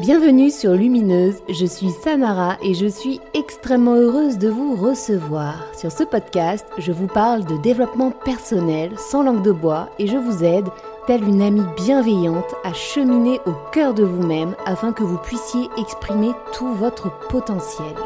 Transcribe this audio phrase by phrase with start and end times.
[0.00, 5.66] Bienvenue sur Lumineuse, je suis Samara et je suis extrêmement heureuse de vous recevoir.
[5.76, 10.16] Sur ce podcast, je vous parle de développement personnel sans langue de bois et je
[10.16, 10.68] vous aide,
[11.08, 16.30] telle une amie bienveillante, à cheminer au cœur de vous-même afin que vous puissiez exprimer
[16.52, 17.96] tout votre potentiel.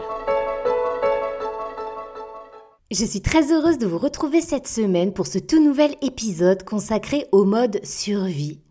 [2.90, 7.26] Je suis très heureuse de vous retrouver cette semaine pour ce tout nouvel épisode consacré
[7.32, 8.61] au mode survie.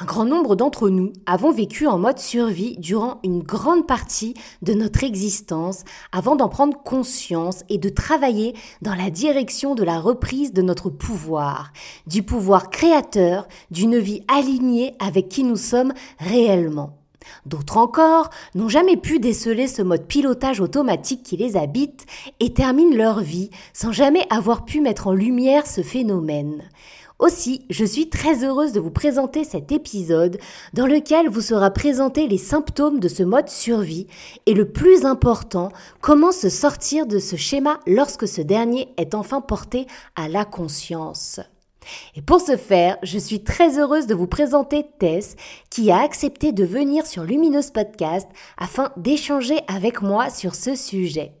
[0.00, 4.74] Un grand nombre d'entre nous avons vécu en mode survie durant une grande partie de
[4.74, 10.52] notre existence avant d'en prendre conscience et de travailler dans la direction de la reprise
[10.52, 11.72] de notre pouvoir,
[12.08, 16.98] du pouvoir créateur, d'une vie alignée avec qui nous sommes réellement.
[17.46, 22.06] D'autres encore n'ont jamais pu déceler ce mode pilotage automatique qui les habite
[22.40, 26.62] et terminent leur vie sans jamais avoir pu mettre en lumière ce phénomène.
[27.24, 30.36] Aussi, je suis très heureuse de vous présenter cet épisode
[30.74, 34.08] dans lequel vous sera présenté les symptômes de ce mode survie
[34.44, 35.70] et le plus important,
[36.02, 41.40] comment se sortir de ce schéma lorsque ce dernier est enfin porté à la conscience.
[42.14, 45.36] Et pour ce faire, je suis très heureuse de vous présenter Tess
[45.70, 51.32] qui a accepté de venir sur Lumineuse Podcast afin d'échanger avec moi sur ce sujet.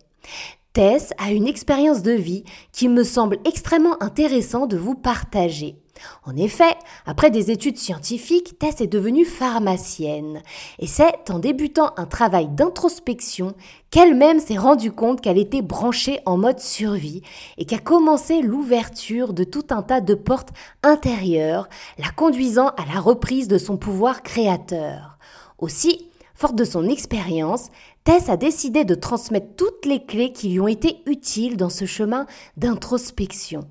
[0.74, 5.76] Tess a une expérience de vie qui me semble extrêmement intéressant de vous partager.
[6.24, 6.74] En effet,
[7.06, 10.42] après des études scientifiques, Tess est devenue pharmacienne.
[10.80, 13.54] Et c'est en débutant un travail d'introspection
[13.92, 17.22] qu'elle-même s'est rendue compte qu'elle était branchée en mode survie
[17.56, 20.50] et qu'a commencé l'ouverture de tout un tas de portes
[20.82, 25.18] intérieures, la conduisant à la reprise de son pouvoir créateur.
[25.58, 27.70] Aussi, forte de son expérience,
[28.04, 31.86] Tess a décidé de transmettre toutes les clés qui lui ont été utiles dans ce
[31.86, 32.26] chemin
[32.58, 33.62] d'introspection.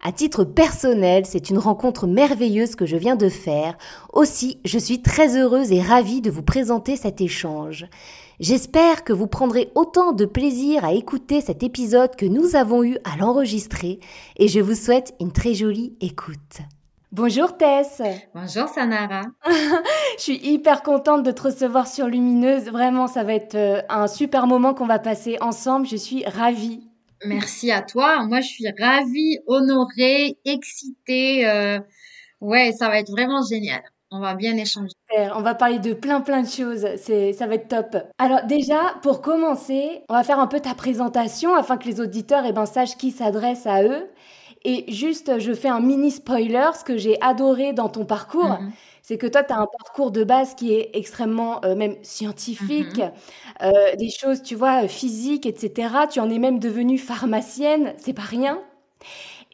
[0.00, 3.76] À titre personnel, c'est une rencontre merveilleuse que je viens de faire.
[4.12, 7.86] Aussi, je suis très heureuse et ravie de vous présenter cet échange.
[8.38, 12.96] J'espère que vous prendrez autant de plaisir à écouter cet épisode que nous avons eu
[13.02, 13.98] à l'enregistrer
[14.36, 16.60] et je vous souhaite une très jolie écoute.
[17.10, 18.02] Bonjour Tess.
[18.34, 19.22] Bonjour Sanara.
[20.18, 22.64] je suis hyper contente de te recevoir sur Lumineuse.
[22.64, 25.86] Vraiment, ça va être euh, un super moment qu'on va passer ensemble.
[25.86, 26.86] Je suis ravie.
[27.24, 28.26] Merci à toi.
[28.26, 31.48] Moi, je suis ravie, honorée, excitée.
[31.48, 31.80] Euh,
[32.42, 33.80] ouais, ça va être vraiment génial.
[34.10, 34.92] On va bien échanger.
[35.34, 36.86] On va parler de plein plein de choses.
[36.96, 37.96] C'est, ça va être top.
[38.18, 42.44] Alors déjà, pour commencer, on va faire un peu ta présentation afin que les auditeurs
[42.46, 44.08] eh ben, sachent qui s'adresse à eux.
[44.68, 46.70] Et juste, je fais un mini spoiler.
[46.78, 48.72] Ce que j'ai adoré dans ton parcours, mhm
[49.08, 52.98] c'est que toi, tu as un parcours de base qui est extrêmement euh, même scientifique,
[52.98, 53.10] mmh
[53.62, 55.94] euh, des choses, tu vois, physiques, etc.
[56.10, 58.60] Tu en es même devenue pharmacienne, c'est pas rien.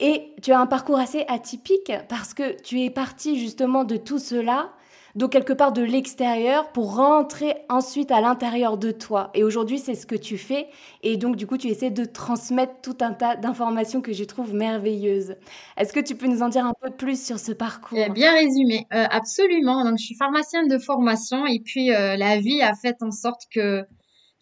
[0.00, 4.18] Et tu as un parcours assez atypique parce que tu es partie justement de tout
[4.18, 4.72] cela
[5.14, 9.30] donc quelque part de l'extérieur pour rentrer ensuite à l'intérieur de toi.
[9.34, 10.66] Et aujourd'hui, c'est ce que tu fais.
[11.02, 14.54] Et donc, du coup, tu essaies de transmettre tout un tas d'informations que je trouve
[14.54, 15.36] merveilleuses.
[15.76, 17.96] Est-ce que tu peux nous en dire un peu plus sur ce parcours?
[17.96, 19.84] Eh Bien résumé, euh, absolument.
[19.84, 23.42] Donc, je suis pharmacienne de formation et puis euh, la vie a fait en sorte
[23.52, 23.84] que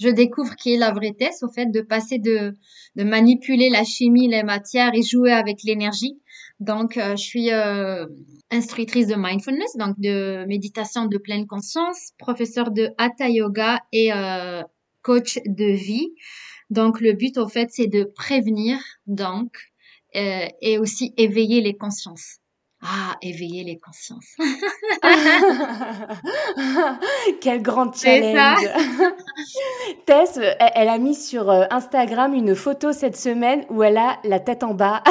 [0.01, 2.55] je découvre qui est la vraie thèse, au fait de passer de,
[2.97, 6.19] de manipuler la chimie, les matières et jouer avec l'énergie.
[6.63, 7.51] Donc, euh, je suis
[8.53, 14.63] instructrice de mindfulness, donc de méditation de pleine conscience, professeur de hatha yoga et euh,
[15.03, 16.11] coach de vie.
[16.71, 19.51] Donc le but au fait c'est de prévenir donc
[20.15, 22.39] euh, et aussi éveiller les consciences.
[22.85, 24.35] Ah, éveiller les consciences.
[27.41, 28.69] Quel grand challenge.
[30.07, 34.41] Tess, elle, a mis sur euh, Instagram une photo cette semaine où elle a la
[34.41, 35.05] tête en bas,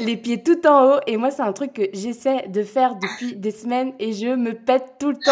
[0.00, 1.00] les pieds tout en haut.
[1.06, 4.54] Et moi, c'est un truc que j'essaie de faire depuis des semaines et je me
[4.54, 5.30] pète tout le temps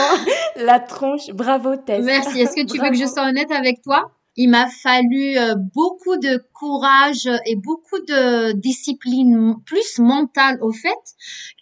[0.57, 1.31] la tronche.
[1.31, 2.05] Bravo, Tess.
[2.05, 2.41] Merci.
[2.41, 4.12] Est-ce que tu veux que je sois honnête avec toi?
[4.43, 11.05] Il m'a fallu euh, beaucoup de courage et beaucoup de discipline plus mentale au fait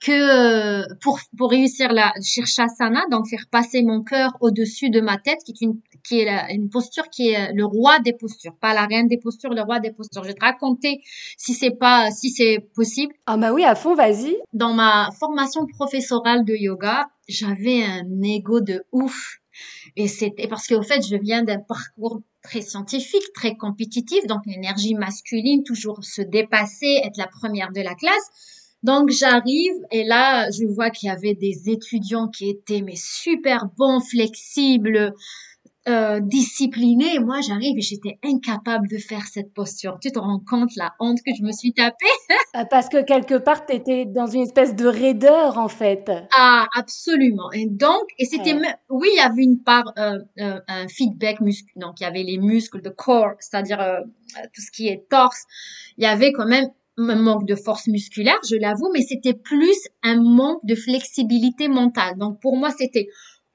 [0.01, 5.19] que euh, pour pour réussir la shirshasana donc faire passer mon cœur au-dessus de ma
[5.19, 8.75] tête qui est une qui est une posture qui est le roi des postures pas
[8.75, 10.23] la reine des postures le roi des postures.
[10.23, 11.01] Je vais te raconter
[11.37, 13.13] si c'est pas si c'est possible.
[13.27, 14.37] Ah bah oui à fond vas-y.
[14.53, 19.41] Dans ma formation professorale de yoga j'avais un ego de ouf.
[19.97, 24.95] Et c'était parce qu'au fait, je viens d'un parcours très scientifique, très compétitif, donc l'énergie
[24.95, 28.31] masculine, toujours se dépasser, être la première de la classe.
[28.83, 33.67] Donc j'arrive et là, je vois qu'il y avait des étudiants qui étaient mais super
[33.77, 35.13] bons, flexibles,
[35.89, 37.19] euh, disciplinée.
[37.19, 39.99] Moi, j'arrive et j'étais incapable de faire cette posture.
[40.03, 42.07] Tu te rends compte la honte que je me suis tapée?
[42.55, 46.11] Ah, Parce que quelque part, tu étais dans une espèce de raideur, en fait.
[46.35, 47.53] Ah, absolument.
[47.53, 48.55] Et donc, et c'était,
[48.89, 51.89] oui, il y avait une part, euh, euh, un feedback musculaire.
[51.89, 53.79] Donc, il y avait les muscles de corps, c'est-à-dire
[54.55, 55.45] tout ce qui est torse.
[55.99, 59.77] Il y avait quand même un manque de force musculaire, je l'avoue, mais c'était plus
[60.03, 62.17] un manque de flexibilité mentale.
[62.17, 63.09] Donc, pour moi, c'était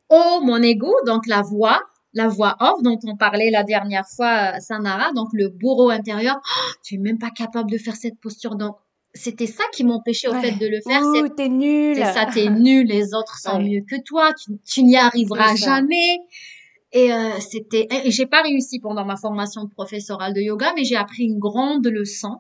[0.10, 1.82] oh mon ego, donc la voix,
[2.14, 6.40] la voix off dont on parlait la dernière fois, Sanara, donc le bourreau intérieur.
[6.44, 8.56] Oh, tu es même pas capable de faire cette posture.
[8.56, 8.76] Donc,
[9.14, 11.02] c'était ça qui m'empêchait au fait de le faire.
[11.02, 11.96] Ouh, t'es nul.
[11.96, 12.88] C'est ça, t'es nul.
[12.88, 14.32] Les autres sont mieux que toi.
[14.66, 16.20] Tu, n'y arriveras jamais.
[16.92, 21.24] Et euh, c'était, j'ai pas réussi pendant ma formation professorale de yoga, mais j'ai appris
[21.24, 22.38] une grande leçon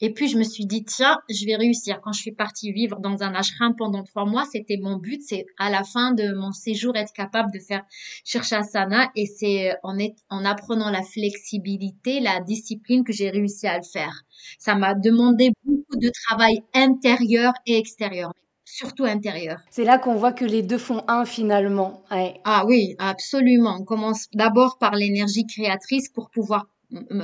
[0.00, 2.00] et puis, je me suis dit, tiens, je vais réussir.
[2.02, 5.20] Quand je suis partie vivre dans un ashram pendant trois mois, c'était mon but.
[5.22, 7.84] C'est à la fin de mon séjour être capable de faire
[8.24, 9.10] Shirshasana.
[9.16, 9.96] Et c'est en,
[10.30, 14.22] en apprenant la flexibilité, la discipline que j'ai réussi à le faire.
[14.58, 18.32] Ça m'a demandé beaucoup de travail intérieur et extérieur
[18.64, 19.60] surtout intérieur.
[19.70, 22.02] C'est là qu'on voit que les deux font un finalement.
[22.44, 23.76] Ah oui, absolument.
[23.80, 26.66] On commence d'abord par l'énergie créatrice pour pouvoir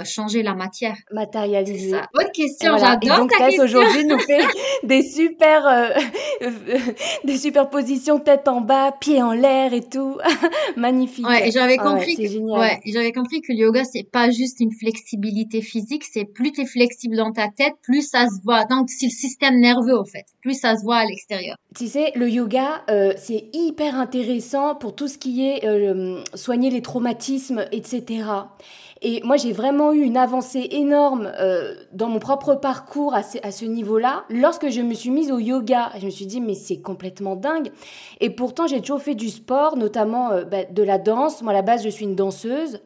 [0.04, 0.96] changer la matière.
[1.12, 1.96] Matérialiser.
[2.14, 3.64] Autre question, j'adore donc, ta question.
[3.64, 4.42] aujourd'hui nous fait
[4.84, 5.90] des super, euh,
[7.24, 10.18] des superpositions tête en bas, pieds en l'air et tout.
[10.76, 11.26] Magnifique.
[11.26, 14.60] Ouais, et j'avais ah compris que, ouais, j'avais compris que le yoga, c'est pas juste
[14.60, 18.64] une flexibilité physique, c'est plus tu es flexible dans ta tête, plus ça se voit.
[18.64, 20.24] Donc, c'est le système nerveux, au fait.
[20.40, 21.56] Plus ça se voit à l'extérieur.
[21.76, 26.70] Tu sais, le yoga, euh, c'est hyper intéressant pour tout ce qui est euh, soigner
[26.70, 28.24] les traumatismes, etc.
[29.02, 33.64] Et moi, j'ai vraiment eu une avancée énorme euh, dans mon propre parcours à ce,
[33.64, 34.24] niveau-là.
[34.28, 37.70] Lorsque je me suis mise au yoga, je me suis dit, mais c'est complètement dingue.
[38.20, 41.40] Et pourtant, j'ai toujours fait du sport, notamment euh, bah, de la danse.
[41.40, 42.80] Moi, à la base, je suis une danseuse.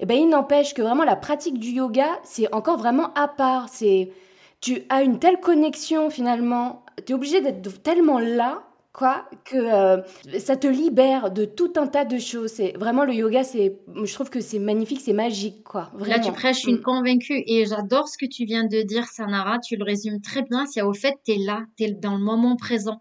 [0.00, 3.68] Et ben, il n'empêche que vraiment la pratique du yoga, c'est encore vraiment à part.
[3.68, 4.10] C'est,
[4.62, 6.82] tu as une telle connexion finalement.
[7.04, 8.62] Tu es obligé d'être tellement là
[8.98, 10.02] quoi que euh,
[10.40, 12.50] ça te libère de tout un tas de choses.
[12.50, 15.88] C'est vraiment le yoga, c'est je trouve que c'est magnifique, c'est magique quoi.
[15.94, 16.16] Vraiment.
[16.16, 16.82] Là tu prêches une mm.
[16.82, 20.66] convaincue et j'adore ce que tu viens de dire Sanara, tu le résumes très bien,
[20.66, 23.00] c'est au fait tu es là, tu es dans le moment présent.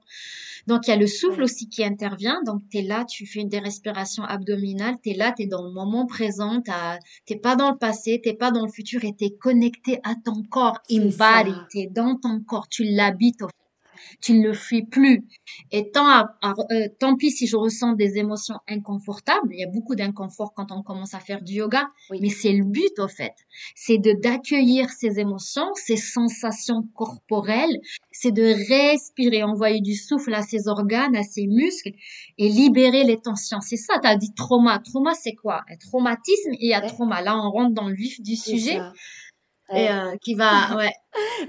[0.67, 3.43] Donc il y a le souffle aussi qui intervient, donc tu es là, tu fais
[3.45, 6.61] des respirations abdominales, tu es là, tu es dans le moment présent,
[7.25, 10.13] tu pas dans le passé, tu pas dans le futur et tu es connecté à
[10.23, 13.66] ton corps, embody, tu es dans ton corps, tu l'habites au fait
[14.21, 15.25] tu ne le fuis plus.
[15.71, 19.95] Et tant, euh, tant pis si je ressens des émotions inconfortables, il y a beaucoup
[19.95, 23.33] d'inconfort quand on commence à faire du yoga, mais c'est le but au fait.
[23.75, 27.79] C'est de d'accueillir ces émotions, ces sensations corporelles,
[28.11, 31.91] c'est de respirer, envoyer du souffle à ses organes, à ses muscles
[32.37, 33.61] et libérer les tensions.
[33.61, 34.79] C'est ça, tu as dit trauma.
[34.79, 35.63] Trauma, c'est quoi?
[35.69, 37.21] Un traumatisme et un trauma.
[37.21, 38.79] Là, on rentre dans le vif du sujet.
[39.73, 40.93] Et euh, qui va, ouais.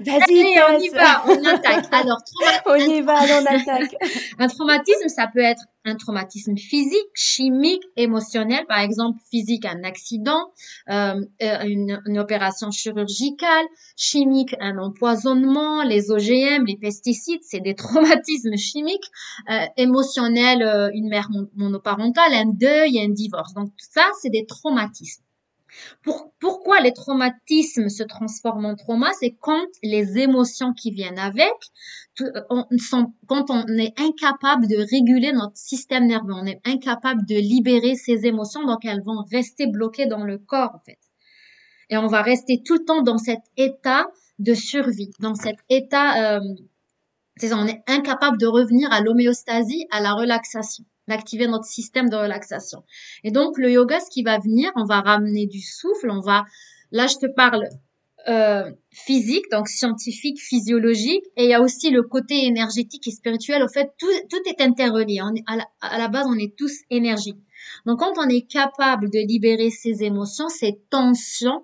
[0.01, 1.85] Vas-y, on y va, on attaque.
[1.91, 2.19] Alors,
[2.65, 3.95] on y va, on attaque.
[4.37, 8.65] un traumatisme, ça peut être un traumatisme physique, chimique, émotionnel.
[8.67, 10.51] Par exemple, physique, un accident,
[10.89, 13.65] euh, euh une, une, opération chirurgicale.
[13.95, 19.09] Chimique, un empoisonnement, les OGM, les pesticides, c'est des traumatismes chimiques.
[19.49, 23.53] Euh, émotionnel, euh, une mère monoparentale, un deuil, un divorce.
[23.53, 25.23] Donc, tout ça, c'est des traumatismes
[26.39, 29.11] pourquoi les traumatismes se transforment en trauma?
[29.19, 31.53] C'est quand les émotions qui viennent avec,
[32.21, 32.31] euh,
[32.77, 37.95] sont, quand on est incapable de réguler notre système nerveux, on est incapable de libérer
[37.95, 40.99] ces émotions, donc elles vont rester bloquées dans le corps en fait.
[41.89, 44.05] Et on va rester tout le temps dans cet état
[44.37, 46.55] de survie, dans cet état, euh,
[47.51, 52.83] on est incapable de revenir à l'homéostasie, à la relaxation d'activer notre système de relaxation.
[53.25, 56.45] Et donc, le yoga, ce qui va venir, on va ramener du souffle, on va,
[56.91, 57.67] là, je te parle
[58.27, 63.63] euh, physique, donc scientifique, physiologique, et il y a aussi le côté énergétique et spirituel.
[63.63, 65.21] Au fait, tout, tout est interrelié.
[65.21, 67.35] On est, à, la, base, on est tous énergie.
[67.85, 71.63] Donc, quand on est capable de libérer ses émotions, ces tensions,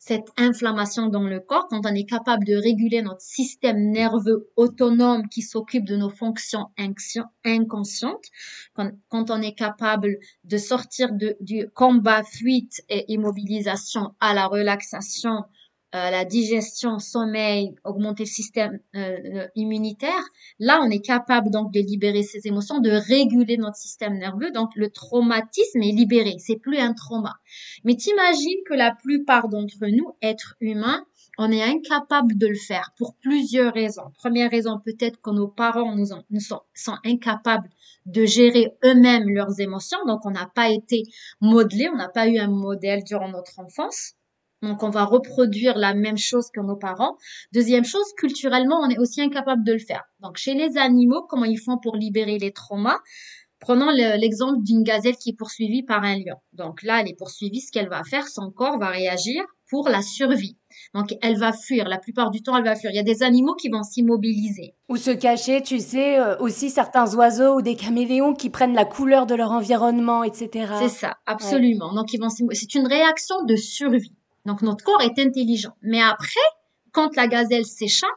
[0.00, 5.28] cette inflammation dans le corps, quand on est capable de réguler notre système nerveux autonome
[5.28, 8.24] qui s'occupe de nos fonctions inconscientes,
[8.74, 15.44] quand, on est capable de sortir de, du combat, fuite et immobilisation à la relaxation,
[15.92, 20.22] euh, la digestion, sommeil, augmenter le système euh, euh, immunitaire,
[20.60, 24.52] là, on est capable donc de libérer ces émotions, de réguler notre système nerveux.
[24.52, 26.36] Donc, le traumatisme est libéré.
[26.38, 27.34] C'est plus un trauma.
[27.82, 31.04] Mais t'imagines que la plupart d'entre nous, êtres humains,
[31.38, 34.12] on est incapable de le faire pour plusieurs raisons.
[34.14, 37.68] Première raison, peut-être que nos parents nous, nous sont, sont, incapables
[38.06, 39.98] de gérer eux-mêmes leurs émotions.
[40.06, 41.02] Donc, on n'a pas été
[41.40, 44.14] modelé, on n'a pas eu un modèle durant notre enfance.
[44.62, 47.16] Donc, on va reproduire la même chose que nos parents.
[47.52, 50.04] Deuxième chose, culturellement, on est aussi incapable de le faire.
[50.20, 52.98] Donc, chez les animaux, comment ils font pour libérer les traumas?
[53.60, 56.36] Prenons l'exemple d'une gazelle qui est poursuivie par un lion.
[56.54, 60.00] Donc là, elle est poursuivie, ce qu'elle va faire, son corps va réagir pour la
[60.00, 60.56] survie.
[60.94, 62.90] Donc elle va fuir, la plupart du temps elle va fuir.
[62.90, 64.74] Il y a des animaux qui vont s'immobiliser.
[64.88, 68.86] Ou se cacher, tu sais, euh, aussi certains oiseaux ou des caméléons qui prennent la
[68.86, 70.72] couleur de leur environnement, etc.
[70.80, 71.92] C'est ça, absolument.
[71.92, 74.14] Donc ils vont c'est une réaction de survie.
[74.46, 75.76] Donc notre corps est intelligent.
[75.82, 76.40] Mais après,
[76.92, 78.10] quand la gazelle s'échappe,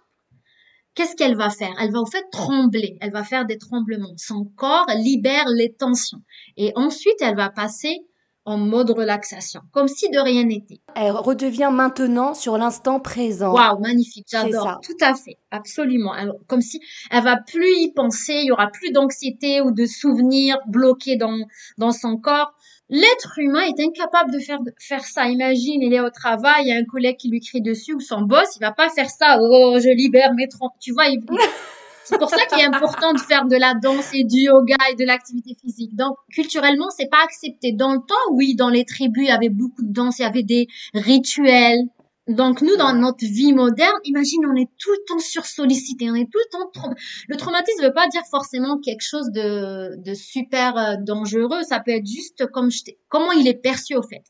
[0.95, 1.73] qu'est-ce qu'elle va faire?
[1.79, 4.13] Elle va au fait trembler, elle va faire des tremblements.
[4.17, 6.21] Son corps libère les tensions.
[6.57, 7.99] Et ensuite, elle va passer
[8.45, 10.81] en mode relaxation, comme si de rien n'était.
[10.95, 13.53] Elle redevient maintenant sur l'instant présent.
[13.53, 14.79] Waouh, magnifique, j'adore.
[14.83, 16.13] Tout à fait, absolument.
[16.47, 20.57] comme si elle va plus y penser, il y aura plus d'anxiété ou de souvenirs
[20.67, 21.37] bloqués dans,
[21.77, 22.53] dans son corps.
[22.89, 25.27] L'être humain est incapable de faire, faire ça.
[25.27, 28.01] Imagine, il est au travail, il y a un collègue qui lui crie dessus ou
[28.01, 29.37] son boss, il va pas faire ça.
[29.41, 30.73] Oh, je libère mes troncs.
[30.81, 31.05] Tu vois,
[32.05, 34.95] c'est pour ça qu'il est important de faire de la danse et du yoga et
[34.95, 35.95] de l'activité physique.
[35.95, 37.71] Donc, culturellement, c'est pas accepté.
[37.71, 40.25] Dans le temps, oui, dans les tribus, il y avait beaucoup de danse, il y
[40.25, 41.87] avait des rituels,
[42.27, 46.31] donc nous, dans notre vie moderne, imagine, on est tout le temps sursollicité, on est
[46.31, 46.93] tout le temps
[47.27, 51.81] Le traumatisme ne veut pas dire forcément quelque chose de, de super euh, dangereux, ça
[51.81, 52.79] peut être juste comme je
[53.09, 54.23] comment il est perçu au fait.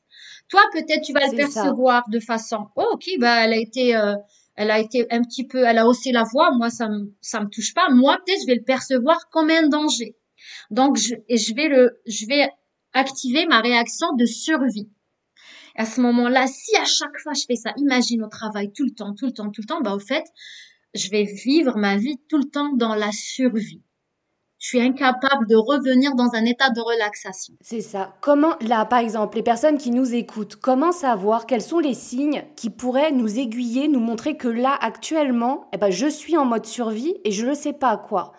[0.50, 4.16] Toi, peut-être tu vas le percevoir de façon, oh, ok, bah elle a été, euh,
[4.56, 7.40] elle a été un petit peu, elle a haussé la voix, moi ça me ça
[7.42, 7.90] me touche pas.
[7.90, 10.16] Moi, peut-être je vais le percevoir comme un danger.
[10.72, 12.50] Donc je, et je vais le, je vais
[12.94, 14.90] activer ma réaction de survie
[15.76, 18.92] à ce moment-là, si à chaque fois je fais ça, imagine au travail tout le
[18.92, 20.24] temps, tout le temps, tout le temps, bah au fait,
[20.94, 23.82] je vais vivre ma vie tout le temps dans la survie.
[24.64, 27.54] Je suis incapable de revenir dans un état de relaxation.
[27.60, 28.16] C'est ça.
[28.22, 32.46] Comment, là, par exemple, les personnes qui nous écoutent, comment savoir quels sont les signes
[32.56, 36.66] qui pourraient nous aiguiller, nous montrer que là, actuellement, eh ben, je suis en mode
[36.66, 38.32] survie et je ne sais pas à quoi?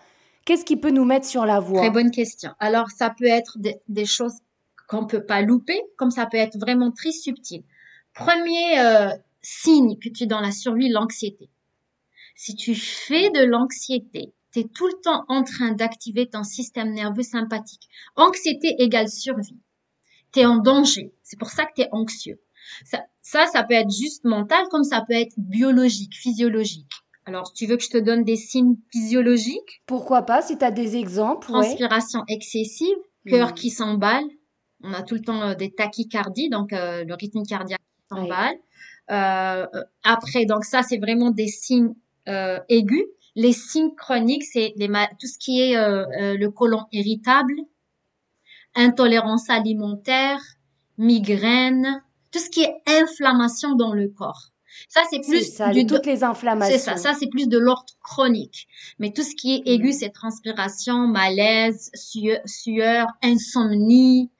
[0.45, 1.81] Qu'est-ce qui peut nous mettre sur la voie?
[1.81, 2.49] Très bonne question.
[2.59, 4.33] Alors, ça peut être des, des choses
[4.87, 7.61] qu'on peut pas louper, comme ça peut être vraiment très subtil.
[8.15, 9.09] Premier euh,
[9.43, 11.51] signe que tu es dans la survie, l'anxiété.
[12.35, 16.93] Si tu fais de l'anxiété, tu es tout le temps en train d'activer ton système
[16.93, 17.89] nerveux sympathique.
[18.15, 19.59] Anxiété égale survie.
[20.31, 21.13] Tu es en danger.
[21.23, 22.39] C'est pour ça que tu es anxieux.
[22.85, 26.89] Ça, ça, ça peut être juste mental comme ça peut être biologique, physiologique.
[27.25, 29.81] Alors, tu veux que je te donne des signes physiologiques?
[29.87, 31.47] Pourquoi pas, si tu as des exemples.
[31.47, 32.95] Transpiration excessive,
[33.27, 33.55] cœur hmm.
[33.55, 34.25] qui s'emballe,
[34.83, 38.55] on a tout le temps euh, des tachycardies, donc euh, le rythme cardiaque s'emballe.
[39.11, 39.65] Euh,
[40.03, 41.93] après, donc ça, c'est vraiment des signes
[42.69, 43.05] aigus.
[43.35, 47.53] Les signes chroniques, c'est tout ce qui est le côlon irritable,
[48.75, 50.39] intolérance alimentaire,
[50.97, 52.01] migraine,
[52.31, 54.51] tout ce qui est inflammation dans le corps.
[54.89, 56.77] Ça, c'est plus ça, du, toutes les inflammations.
[56.77, 58.67] C'est ça, ça c'est plus de l'ordre chronique.
[58.99, 64.31] Mais tout ce qui est aigu, c'est transpiration, malaise, sueur, insomnie,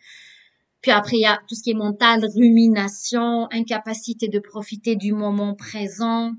[0.86, 5.14] puis après, il y a tout ce qui est mental, rumination, incapacité de profiter du
[5.14, 6.32] moment présent.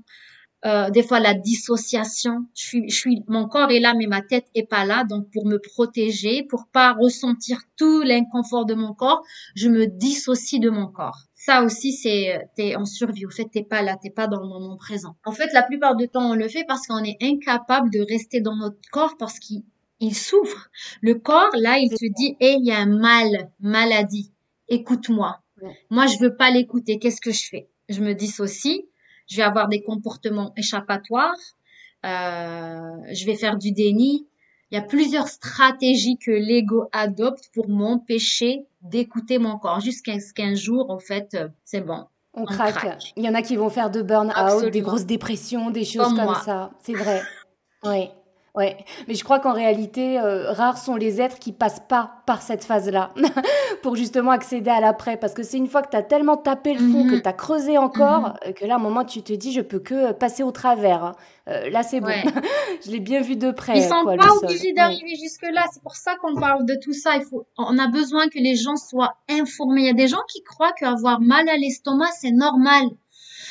[0.65, 2.45] Euh, des fois, la dissociation.
[2.55, 5.03] Je suis, je suis, mon corps est là, mais ma tête est pas là.
[5.03, 9.23] Donc, pour me protéger, pour pas ressentir tout l'inconfort de mon corps,
[9.55, 11.23] je me dissocie de mon corps.
[11.35, 13.25] Ça aussi, c'est, t'es en survie.
[13.25, 15.15] Au fait, t'es pas là, t'es pas dans le moment présent.
[15.25, 18.41] En fait, la plupart du temps, on le fait parce qu'on est incapable de rester
[18.41, 19.63] dans notre corps parce qu'il
[19.99, 20.69] il souffre.
[21.01, 24.31] Le corps, là, il se dit, eh, il y a un mal, maladie
[24.69, 25.39] écoute-moi.
[25.89, 26.99] Moi, je veux pas l'écouter.
[26.99, 27.69] Qu'est-ce que je fais?
[27.89, 28.85] Je me dissocie.
[29.27, 31.35] Je vais avoir des comportements échappatoires.
[32.05, 34.27] Euh, je vais faire du déni.
[34.71, 39.79] Il y a plusieurs stratégies que l'ego adopte pour m'empêcher d'écouter mon corps.
[39.79, 42.05] Jusqu'à ce qu'un jour, en fait, euh, c'est bon.
[42.33, 43.13] On, craque.
[43.15, 46.25] Il y en a qui vont faire de burn-out, des grosses dépressions, des choses comme,
[46.25, 46.71] comme ça.
[46.79, 47.21] C'est vrai.
[47.83, 48.09] Oui.
[48.57, 48.75] Ouais,
[49.07, 52.63] mais je crois qu'en réalité, euh, rares sont les êtres qui passent pas par cette
[52.63, 53.11] phase-là
[53.83, 55.15] pour justement accéder à l'après.
[55.15, 57.21] Parce que c'est une fois que tu as tellement tapé le fond, que mhm.
[57.21, 58.33] tu as creusé encore, mhm.
[58.47, 61.03] euh, que là, à un moment, tu te dis, je peux que passer au travers.
[61.03, 61.11] Hein.
[61.49, 62.07] Euh, là, c'est bon.
[62.83, 63.77] je l'ai bien vu de près.
[63.77, 65.63] Ils sont pas obligés d'arriver jusque-là.
[65.71, 67.15] C'est pour ça qu'on parle de tout ça.
[67.15, 69.81] Il faut, on a besoin que les gens soient informés.
[69.81, 72.85] Il y a des gens qui croient qu'avoir mal à l'estomac, c'est normal.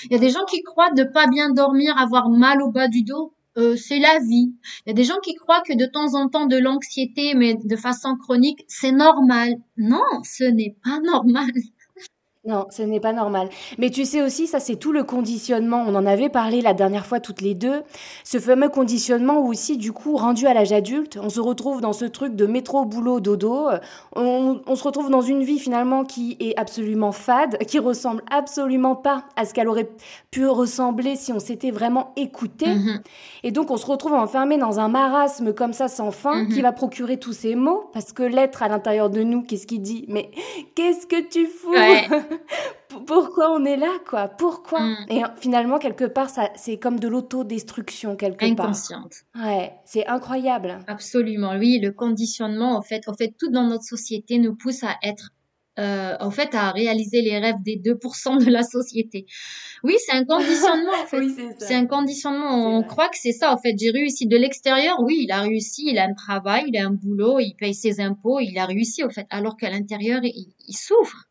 [0.07, 2.89] Il y a des gens qui croient de pas bien dormir, avoir mal au bas
[2.89, 4.55] du dos euh, c'est la vie.
[4.85, 7.55] Il y a des gens qui croient que de temps en temps de l'anxiété, mais
[7.55, 9.55] de façon chronique, c'est normal.
[9.77, 11.51] Non, ce n'est pas normal.
[12.47, 13.49] Non, ce n'est pas normal.
[13.76, 15.85] Mais tu sais aussi, ça c'est tout le conditionnement.
[15.87, 17.83] On en avait parlé la dernière fois toutes les deux.
[18.23, 21.93] Ce fameux conditionnement où aussi, du coup, rendu à l'âge adulte, on se retrouve dans
[21.93, 23.67] ce truc de métro, boulot, dodo.
[24.15, 28.95] On, on se retrouve dans une vie finalement qui est absolument fade, qui ressemble absolument
[28.95, 29.91] pas à ce qu'elle aurait
[30.31, 32.67] pu ressembler si on s'était vraiment écouté.
[32.75, 33.00] Mhm.
[33.43, 36.49] Et donc on se retrouve enfermé dans un marasme comme ça sans fin Mhm.
[36.53, 39.83] qui va procurer tous ces mots parce que l'être à l'intérieur de nous, qu'est-ce qu'il
[39.83, 40.05] dit?
[40.09, 40.31] Mais
[40.76, 41.71] qu'est-ce que tu fous?
[41.71, 42.07] Ouais.
[43.07, 44.28] Pourquoi on est là, quoi?
[44.28, 44.81] Pourquoi?
[44.81, 45.07] Mm.
[45.11, 48.66] Et finalement, quelque part, ça, c'est comme de l'autodestruction, quelque part.
[48.66, 49.25] Inconsciente.
[49.35, 50.78] Ouais, c'est incroyable.
[50.87, 54.97] Absolument, oui, le conditionnement, en fait, en fait, tout dans notre société nous pousse à
[55.02, 55.31] être,
[55.78, 59.26] euh, en fait, à réaliser les rêves des 2% de la société.
[59.83, 61.19] Oui, c'est un conditionnement, en fait.
[61.19, 62.76] Oui, c'est un conditionnement.
[62.76, 63.75] On croit que c'est ça, en fait.
[63.78, 64.97] J'ai réussi de l'extérieur.
[65.02, 65.88] Oui, il a réussi.
[65.90, 69.05] Il a un travail, il a un boulot, il paye ses impôts, il a réussi,
[69.05, 69.26] en fait.
[69.31, 71.25] Alors qu'à l'intérieur, il, il souffre.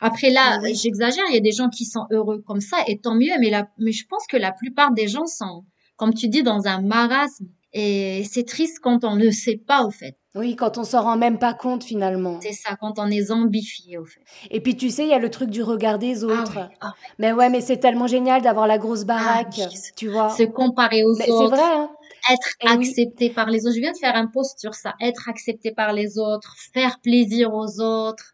[0.00, 0.74] Après là, oui.
[0.74, 1.24] j'exagère.
[1.28, 3.32] Il y a des gens qui sont heureux comme ça, et tant mieux.
[3.40, 5.64] Mais la, mais je pense que la plupart des gens sont,
[5.96, 7.46] comme tu dis, dans un marasme.
[7.72, 10.16] Et c'est triste quand on ne sait pas, au fait.
[10.34, 12.38] Oui, quand on s'en rend même pas compte, finalement.
[12.42, 14.20] C'est ça, quand on est zombifié, au fait.
[14.50, 16.52] Et puis, tu sais, il y a le truc du regard des Ah autres.
[16.56, 19.64] oui, ah, Mais ouais, mais c'est tellement génial d'avoir la grosse baraque, oui,
[19.96, 20.30] tu vois.
[20.30, 21.50] se comparer aux Mais c'est autres.
[21.56, 21.90] vrai, hein.
[22.30, 23.74] être Eh accepté par les autres.
[23.76, 24.94] Je viens de faire un post sur ça.
[25.00, 28.32] Être accepté par les autres, faire plaisir aux autres.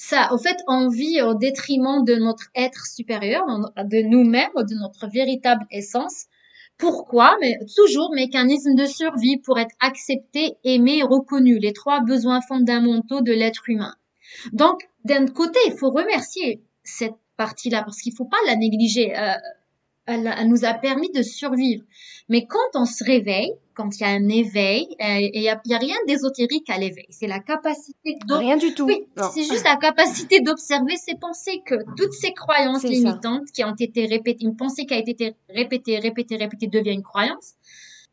[0.00, 3.44] Ça, au fait, on vit au détriment de notre être supérieur,
[3.76, 6.26] de nous-mêmes, de notre véritable essence.
[6.78, 7.36] Pourquoi?
[7.40, 11.58] Mais toujours mécanisme de survie pour être accepté, aimé, reconnu.
[11.58, 13.96] Les trois besoins fondamentaux de l'être humain.
[14.52, 19.18] Donc, d'un côté, il faut remercier cette partie-là parce qu'il faut pas la négliger.
[19.18, 19.32] Euh,
[20.08, 21.84] elle, elle nous a permis de survivre.
[22.28, 25.48] Mais quand on se réveille, quand il y a un éveil, euh, et il y
[25.48, 27.06] a, a rien d'ésotérique à l'éveil.
[27.10, 28.86] C'est la capacité Rien du tout.
[28.86, 32.88] oui, c'est juste la capacité d'observer ses pensées, que toutes ces croyances ça.
[32.88, 37.02] limitantes qui ont été répétées, une pensée qui a été répétée, répétée, répétée devient une
[37.02, 37.54] croyance.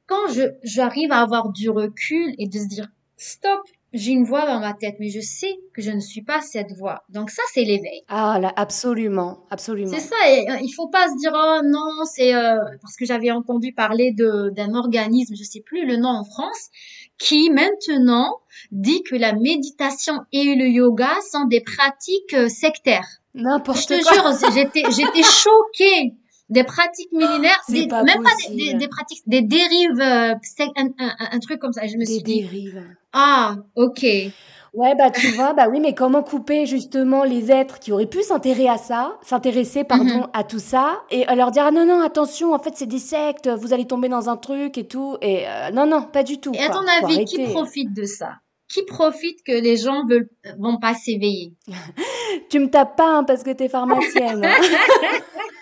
[0.06, 2.88] Quand je, j'arrive à avoir du recul et de se dire,
[3.18, 3.62] stop,
[3.94, 6.74] j'ai une voix dans ma tête, mais je sais que je ne suis pas cette
[6.78, 7.04] voix.
[7.10, 8.02] Donc ça, c'est l'éveil.
[8.08, 9.92] Ah là, absolument, absolument.
[9.94, 13.06] C'est ça, et euh, il faut pas se dire oh non, c'est euh, parce que
[13.06, 16.70] j'avais entendu parler de d'un organisme, je sais plus le nom en France,
[17.18, 18.40] qui maintenant
[18.72, 23.08] dit que la méditation et le yoga sont des pratiques euh, sectaires.
[23.34, 24.14] Je N'importe te quoi.
[24.14, 26.14] jure, j'étais j'étais choquée
[26.50, 30.34] des pratiques millénaires, des- pas même pas des, des, des pratiques, des dérives, euh,
[30.76, 31.88] un, un, un truc comme ça.
[31.88, 32.84] Je me Des suis dit dérives.
[33.14, 34.06] ah ok,
[34.74, 38.22] Ouais, bah tu vois, bah oui, mais comment couper justement les êtres qui auraient pu
[38.24, 40.28] s'intéresser à ça, s'intéresser, pardon, Mhm.
[40.34, 43.48] à tout ça, et leur dire, ah non, non, attention, en fait, c'est des sectes,
[43.48, 46.52] vous allez tomber dans un truc et tout, et euh, non, non, pas du tout.
[46.54, 46.82] Et à quoi.
[46.82, 48.34] ton Faut avis, qui profite de ça?
[48.68, 50.28] Qui profite que les gens veulent
[50.60, 51.54] vont pas s'éveiller?
[52.50, 54.44] Tu me tapes pas, hein, parce que t'es pharmacienne.
[54.44, 54.56] hein.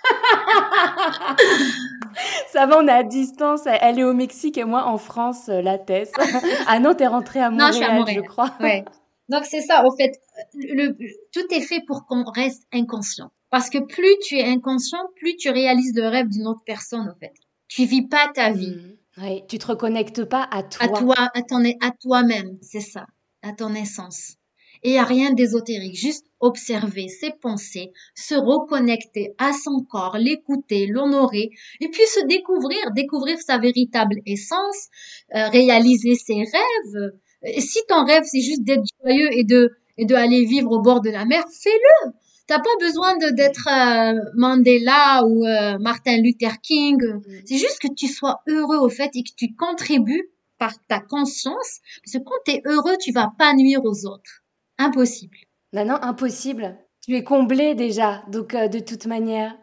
[2.47, 3.61] Ça va, on est à distance.
[3.65, 6.11] Elle est au Mexique et moi en France, euh, la Tess.
[6.67, 8.21] Ah non, t'es rentrée à Non, Montréal, je suis à Montréal.
[8.23, 8.51] je crois.
[8.59, 8.85] Ouais.
[9.29, 10.11] Donc c'est ça, au fait,
[10.53, 10.91] le,
[11.31, 13.31] tout est fait pour qu'on reste inconscient.
[13.49, 17.19] Parce que plus tu es inconscient, plus tu réalises le rêve d'une autre personne, au
[17.19, 17.33] fait.
[17.67, 18.75] Tu vis pas ta vie.
[18.75, 19.21] Mm.
[19.23, 20.85] Ouais, tu te reconnectes pas à toi.
[20.85, 23.05] À toi, à ton, à toi-même, c'est ça.
[23.43, 24.37] À ton essence.
[24.83, 30.17] Et il y a rien d'ésotérique, juste observer ses pensées, se reconnecter à son corps,
[30.17, 34.89] l'écouter, l'honorer, et puis se découvrir, découvrir sa véritable essence,
[35.35, 37.13] euh, réaliser ses rêves.
[37.45, 40.81] Et si ton rêve c'est juste d'être joyeux et de et de aller vivre au
[40.81, 42.11] bord de la mer, fais-le.
[42.47, 47.01] T'as pas besoin de d'être euh, Mandela ou euh, Martin Luther King.
[47.01, 47.21] Mm.
[47.45, 51.79] C'est juste que tu sois heureux au fait et que tu contribues par ta conscience.
[52.03, 54.42] Parce que quand tu es heureux, tu vas pas nuire aux autres.
[54.77, 55.37] Impossible.
[55.73, 56.77] Non, non, impossible.
[57.05, 59.53] Tu es comblé déjà, donc euh, de toute manière.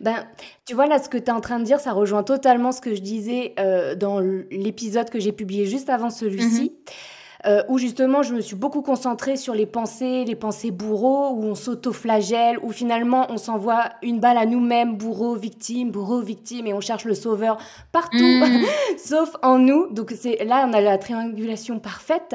[0.00, 0.26] Ben,
[0.66, 2.80] tu vois là, ce que tu es en train de dire, ça rejoint totalement ce
[2.80, 4.18] que je disais euh, dans
[4.50, 6.74] l'épisode que j'ai publié juste avant celui-ci,
[7.46, 11.44] euh, où justement je me suis beaucoup concentrée sur les pensées, les pensées bourreaux, où
[11.44, 16.74] on s'auto-flagelle, où finalement on s'envoie une balle à nous-mêmes, bourreau, victime, bourreau, victime, et
[16.74, 17.56] on cherche le sauveur
[17.92, 18.64] partout, Mm.
[18.98, 19.86] sauf en nous.
[19.92, 22.34] Donc c'est là on a la triangulation parfaite.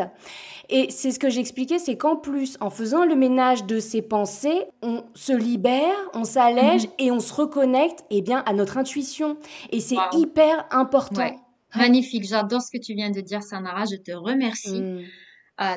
[0.71, 4.65] Et c'est ce que j'expliquais, c'est qu'en plus, en faisant le ménage de ses pensées,
[4.83, 6.93] on se libère, on s'allège Mhm.
[6.99, 9.37] et on se reconnecte eh bien, à notre intuition.
[9.71, 10.19] Et c'est Wow.
[10.19, 11.21] hyper important.
[11.21, 11.35] Ouais.
[11.75, 13.85] Magnifique, j'adore ce que tu viens de dire, Sanara.
[13.85, 14.79] Je te remercie.
[14.81, 15.01] Mm.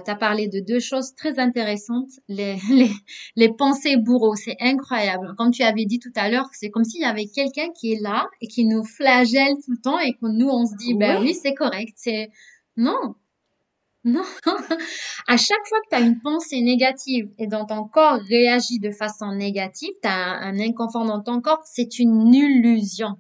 [0.05, 2.11] tu as parlé de deux choses très intéressantes.
[2.29, 2.91] Les, les,
[3.35, 5.35] les pensées bourreaux, c'est incroyable.
[5.37, 8.01] Comme tu avais dit tout à l'heure, c'est comme s'il y avait quelqu'un qui est
[8.01, 11.21] là et qui nous flagelle tout le temps et que nous, on se dit, ben
[11.21, 11.95] oui, c'est correct.
[11.97, 12.31] C'est
[12.77, 13.17] Non,
[14.05, 14.25] Non.
[15.29, 18.91] à chaque fois que tu as une pensée négative et dont ton corps réagit de
[18.91, 23.17] façon négative, tu as un, un inconfort dans ton corps, c'est une illusion.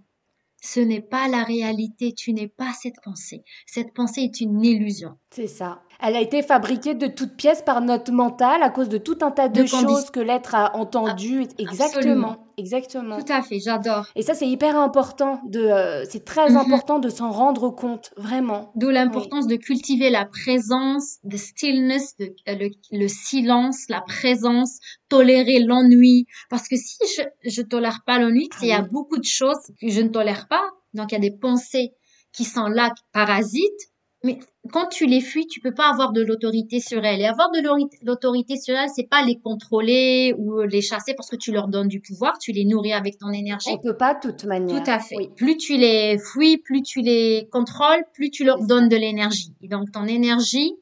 [0.64, 3.42] Ce n'est pas la réalité, tu n'es pas cette pensée.
[3.66, 5.18] Cette pensée est une illusion.
[5.30, 5.82] C'est ça.
[6.00, 9.30] Elle a été fabriquée de toutes pièces par notre mental à cause de tout un
[9.30, 11.46] tas de, choses que l'être a entendues.
[11.58, 12.36] Exactement.
[12.58, 13.18] Exactement.
[13.18, 14.06] Tout à fait, j'adore.
[14.14, 15.40] Et ça, c'est hyper important.
[15.46, 16.56] De, euh, c'est très mhm.
[16.58, 18.72] important de s'en rendre compte, vraiment.
[18.74, 24.78] D'où l'importance de cultiver la présence, de stillness, de, euh, le, silence, la présence,
[25.08, 26.26] tolérer l'ennui.
[26.50, 29.72] Parce que si je, je tolère pas l'ennui, il y a ah beaucoup de choses
[29.80, 30.64] que je ne tolère pas.
[30.94, 31.94] Donc, il y a des pensées
[32.32, 33.91] qui sont là, parasites
[34.24, 34.38] mais
[34.70, 37.20] quand tu les fuis, tu peux pas avoir de l'autorité sur elles.
[37.20, 37.60] Et avoir de
[38.04, 41.88] l'autorité sur elles, c'est pas les contrôler ou les chasser parce que tu leur donnes
[41.88, 43.70] du pouvoir, tu les nourris avec ton énergie.
[43.72, 44.82] On peut pas de toute manière.
[44.82, 45.30] Tout à fait.
[45.36, 49.52] Plus tu les fuis, plus tu les contrôles, plus tu leur donnes de l'énergie.
[49.60, 50.72] Et donc ton énergie,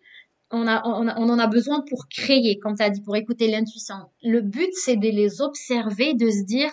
[0.50, 3.50] on, a, on, on en a besoin pour créer, comme tu as dit, pour écouter
[3.50, 3.94] l'intuition.
[4.22, 6.70] Le but, c'est de les observer, de se dire,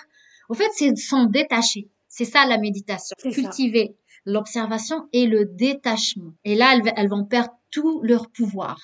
[0.50, 1.88] au fait, c'est s'en détacher.
[2.10, 3.16] C'est ça la méditation.
[3.22, 3.96] Cultiver
[4.28, 6.34] l'observation et le détachement.
[6.44, 8.78] Et là, elles, vont perdre tout leur pouvoir.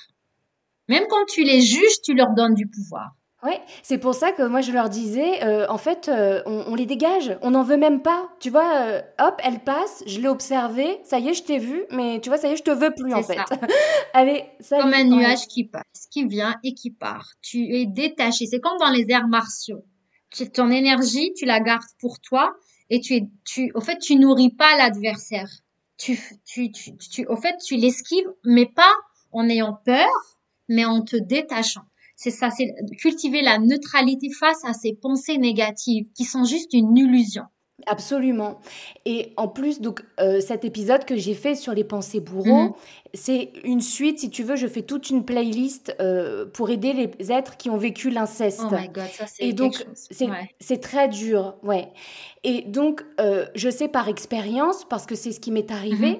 [0.87, 3.11] Même quand tu les juges, tu leur donnes du pouvoir.
[3.43, 3.51] Oui,
[3.81, 7.37] c'est pour ça que moi je leur disais, euh, en fait, euh, on, les dégage,
[7.41, 8.29] on n'en veut même pas.
[8.39, 11.83] Tu vois, euh, hop, elle passe, je l'ai observée, ça y est, je t'ai vu,
[11.91, 13.37] mais tu vois, ça y est, je te veux plus en fait.
[14.13, 17.27] Allez, ça Comme un nuage qui passe, qui vient et qui part.
[17.41, 18.45] Tu es détaché.
[18.45, 19.83] C'est comme dans les airs martiaux.
[20.53, 22.55] Ton énergie, tu la gardes pour toi,
[22.89, 25.49] et tu es, tu, au fait, tu nourris pas l'adversaire.
[25.97, 28.93] Tu, tu, tu, tu, au fait, tu l'esquives, mais pas
[29.31, 30.09] en ayant peur,
[30.69, 31.85] mais en te détachant.
[32.15, 36.95] C'est ça, c'est cultiver la neutralité face à ces pensées négatives qui sont juste une
[36.97, 37.43] illusion.
[37.85, 38.59] Absolument.
[39.05, 42.73] Et en plus, donc, euh, cet épisode que j'ai fait sur les pensées bourreaux, mhm.
[43.13, 47.31] c'est une suite, si tu veux, je fais toute une playlist euh, pour aider les
[47.31, 48.61] êtres qui ont vécu l'inceste.
[48.63, 49.85] Oh my god, ça c'est Et donc,
[50.59, 51.89] c'est très dur, ouais.
[52.43, 56.19] Et donc, euh, je sais par expérience, parce que c'est ce qui m'est arrivé, mhm.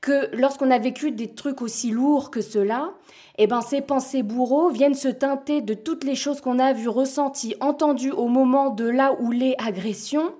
[0.00, 2.94] que lorsqu'on a vécu des trucs aussi lourds que cela,
[3.38, 6.88] eh ben, ces pensées bourreaux viennent se teinter de toutes les choses qu'on a vues,
[6.88, 10.34] ressenties, entendues au moment de là où les agressions.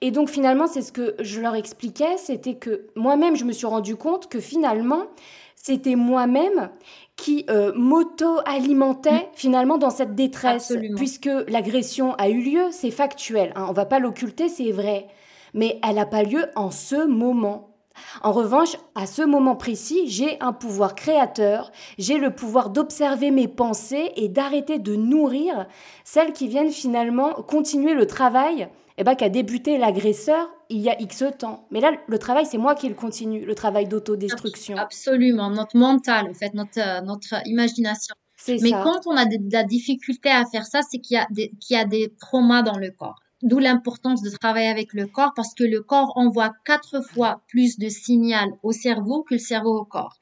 [0.00, 3.66] Et donc finalement, c'est ce que je leur expliquais, c'était que moi-même, je me suis
[3.66, 5.04] rendu compte que finalement,
[5.54, 6.70] c'était moi-même
[7.16, 9.28] qui euh, m'auto-alimentait mm.
[9.34, 13.98] finalement dans cette détresse, puisque l'agression a eu lieu, c'est factuel, hein, on va pas
[13.98, 15.08] l'occulter, c'est vrai,
[15.54, 17.70] mais elle n'a pas lieu en ce moment.
[18.22, 23.48] En revanche, à ce moment précis, j'ai un pouvoir créateur, j'ai le pouvoir d'observer mes
[23.48, 25.66] pensées et d'arrêter de nourrir
[26.04, 31.00] celles qui viennent finalement continuer le travail eh ben, qu'a débuté l'agresseur il y a
[31.00, 31.66] X temps.
[31.70, 34.76] Mais là, le travail, c'est moi qui le continue, le travail d'autodestruction.
[34.76, 38.14] Absolument, notre mental, en fait, notre, euh, notre imagination.
[38.48, 41.52] Mais quand on a de, la difficulté à faire ça, c'est qu'il y, a des,
[41.60, 43.20] qu'il y a des traumas dans le corps.
[43.42, 47.78] D'où l'importance de travailler avec le corps parce que le corps envoie quatre fois plus
[47.78, 50.16] de signal au cerveau que le cerveau au corps.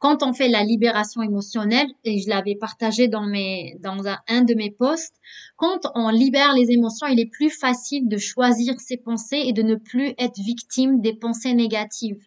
[0.00, 4.42] Quand on fait la libération émotionnelle, et je l'avais partagé dans mes, dans un, un
[4.42, 5.14] de mes posts,
[5.56, 9.62] quand on libère les émotions, il est plus facile de choisir ses pensées et de
[9.62, 12.26] ne plus être victime des pensées négatives.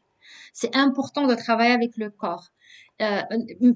[0.54, 2.50] C'est important de travailler avec le corps.
[3.02, 3.22] Euh,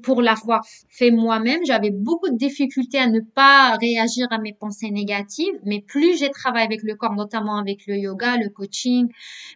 [0.02, 4.92] pour l'avoir fait moi-même, j'avais beaucoup de difficultés à ne pas réagir à mes pensées
[4.92, 9.08] négatives, mais plus j'ai travaillé avec le corps, notamment avec le yoga, le coaching,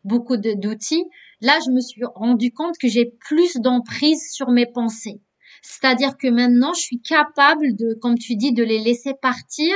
[0.05, 1.03] beaucoup d'outils,
[1.41, 5.19] là, je me suis rendu compte que j'ai plus d'emprise sur mes pensées.
[5.69, 9.75] C'est-à-dire que maintenant, je suis capable de, comme tu dis, de les laisser partir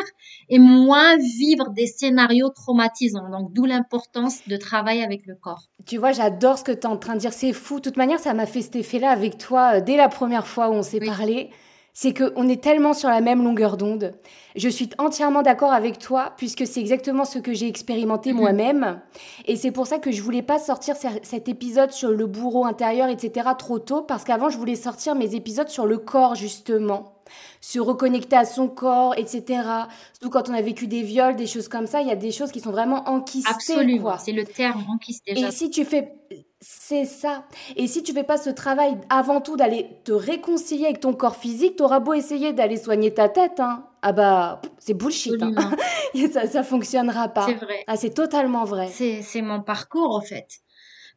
[0.49, 3.30] et moins vivre des scénarios traumatisants.
[3.30, 5.67] Donc, d'où l'importance de travailler avec le corps.
[5.86, 7.34] Tu vois, j'adore ce que tu es en train de dire.
[7.34, 7.75] C'est fou.
[7.75, 10.69] De toute manière, ça m'a fait cet effet-là avec toi euh, dès la première fois
[10.69, 11.49] où on s'est parlé
[11.93, 14.13] c'est qu'on est tellement sur la même longueur d'onde.
[14.56, 18.39] Je suis entièrement d'accord avec toi, puisque c'est exactement ce que j'ai expérimenté mhm.
[18.39, 19.01] moi-même.
[19.45, 23.10] Et c'est pour ça que je voulais pas sortir cet épisode sur le bourreau intérieur,
[23.10, 27.15] etc., trop tôt, parce qu'avant, je voulais sortir mes épisodes sur le corps, justement.
[27.62, 29.63] Sur reconnecter à son corps, etc.
[30.12, 32.32] Surtout quand on a vécu des viols, des choses comme ça, il y a des
[32.32, 33.49] choses qui sont vraiment enquistées.
[33.49, 35.39] Absolument, c'est le terme enquisté.
[35.39, 36.13] Et si tu fais
[36.62, 37.45] c'est ça.
[37.76, 41.36] Et si tu fais pas ce travail avant tout d'aller te réconcilier avec ton corps
[41.36, 43.88] physique, tu auras beau essayer d'aller soigner ta tête, hein.
[44.04, 45.41] Ah bah, c'est bullshit.
[45.41, 45.54] Hein.
[46.34, 47.47] ça, ça fonctionnera pas.
[47.47, 47.84] C'est vrai.
[47.88, 48.89] Ah, c'est totalement vrai.
[48.89, 50.47] C'est mon parcours, en fait.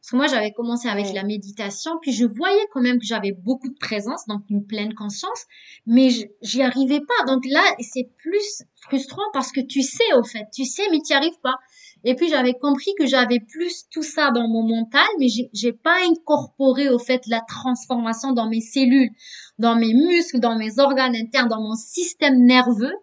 [0.05, 3.31] Parce que moi, j'avais commencé avec la méditation, puis je voyais quand même que j'avais
[3.31, 5.45] beaucoup de présence, donc une pleine conscience,
[5.87, 6.09] mais
[6.43, 7.25] j'y arrivais pas.
[7.25, 11.11] Donc là, c'est plus frustrant parce que tu sais, au fait, tu sais, mais tu
[11.11, 11.55] n'y arrives pas.
[12.03, 15.97] Et puis j'avais compris que j'avais plus tout ça dans mon mental, mais j'ai pas
[16.07, 19.09] incorporé au fait la transformation dans mes cellules,
[19.57, 22.93] dans mes muscles, dans mes organes internes, dans mon système nerveux.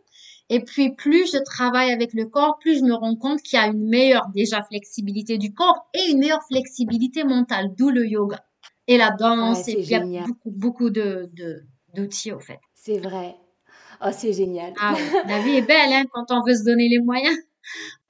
[0.48, 3.62] Et puis plus je travaille avec le corps, plus je me rends compte qu'il y
[3.62, 8.44] a une meilleure déjà flexibilité du corps et une meilleure flexibilité mentale, d'où le yoga
[8.86, 9.68] et la danse.
[9.68, 11.30] et puis il y a beaucoup, beaucoup de
[11.94, 12.58] d'outils au fait.
[12.74, 13.36] C'est vrai.
[14.04, 14.72] Oh, c'est génial.
[14.80, 14.94] Ah,
[15.28, 17.36] la vie est belle hein, quand on veut se donner les moyens.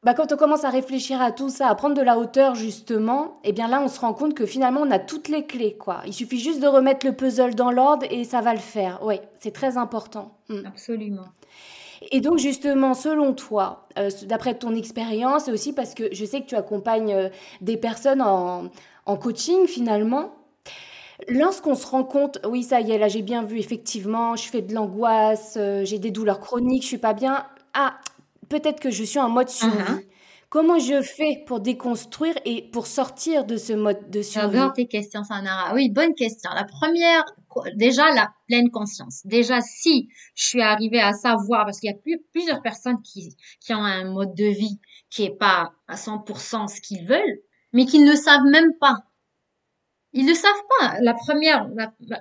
[0.03, 3.35] Bah, quand on commence à réfléchir à tout ça, à prendre de la hauteur justement,
[3.45, 6.03] eh bien là on se rend compte que finalement on a toutes les clés quoi.
[6.07, 8.99] Il suffit juste de remettre le puzzle dans l'ordre et ça va le faire.
[9.05, 10.39] Oui, c'est très important.
[10.49, 10.67] Hmm.
[10.67, 11.27] Absolument.
[12.11, 16.41] Et donc justement, selon toi, euh, d'après ton expérience, et aussi parce que je sais
[16.41, 17.29] que tu accompagnes euh,
[17.61, 18.65] des personnes en,
[19.07, 20.33] en coaching finalement,
[21.29, 24.63] Lorsqu'on se rend compte, oui, ça y est, là j'ai bien vu, effectivement, je fais
[24.63, 27.47] de l'angoisse, euh, j'ai des douleurs chroniques, je suis pas bien.
[27.75, 27.95] Ah,
[28.49, 29.79] peut-être que je suis en mode survie.
[29.79, 30.07] Uh-huh.
[30.49, 34.87] Comment je fais pour déconstruire et pour sortir de ce mode de survie J'adore tes
[34.87, 35.73] questions, Sanara.
[35.75, 36.51] Oui, bonne question.
[36.55, 37.25] La première,
[37.75, 39.23] déjà la pleine conscience.
[39.25, 43.37] Déjà, si je suis arrivée à savoir, parce qu'il y a plus, plusieurs personnes qui,
[43.61, 47.41] qui ont un mode de vie qui est pas à 100% ce qu'ils veulent,
[47.73, 49.05] mais qu'ils ne savent même pas
[50.15, 50.97] ils ne savent pas.
[51.01, 51.69] La première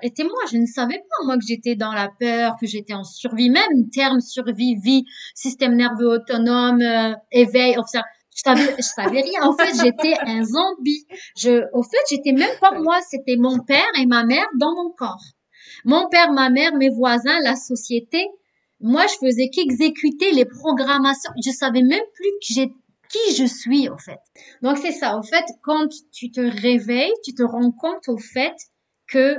[0.01, 0.39] était moi.
[0.51, 3.49] Je ne savais pas, moi, que j'étais dans la peur, que j'étais en survie.
[3.49, 5.03] Même terme survie, vie,
[5.35, 8.01] système nerveux autonome, euh, éveil, enfin,
[8.43, 9.41] je savais, je savais rien.
[9.43, 11.05] En fait, j'étais un zombie.
[11.37, 12.99] Je, au fait, j'étais même pas moi.
[13.07, 15.23] C'était mon père et ma mère dans mon corps.
[15.85, 18.25] Mon père, ma mère, mes voisins, la société.
[18.79, 21.31] Moi, je faisais qu'exécuter les programmations.
[21.45, 22.73] Je savais même plus que j'étais
[23.11, 24.19] qui je suis au fait.
[24.61, 28.55] Donc c'est ça, au fait, quand tu te réveilles, tu te rends compte au fait
[29.07, 29.35] que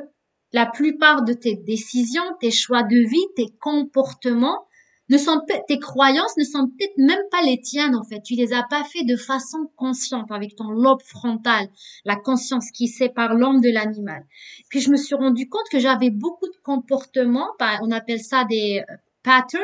[0.52, 4.66] la plupart de tes décisions, tes choix de vie, tes comportements,
[5.12, 8.22] ne sont tes croyances ne sont peut-être même pas les tiennes en fait.
[8.22, 11.68] Tu les as pas fait de façon consciente avec ton lobe frontal,
[12.06, 14.24] la conscience qui sépare l'homme de l'animal.
[14.70, 17.50] Puis je me suis rendu compte que j'avais beaucoup de comportements,
[17.82, 19.62] on appelle ça des euh, patterns.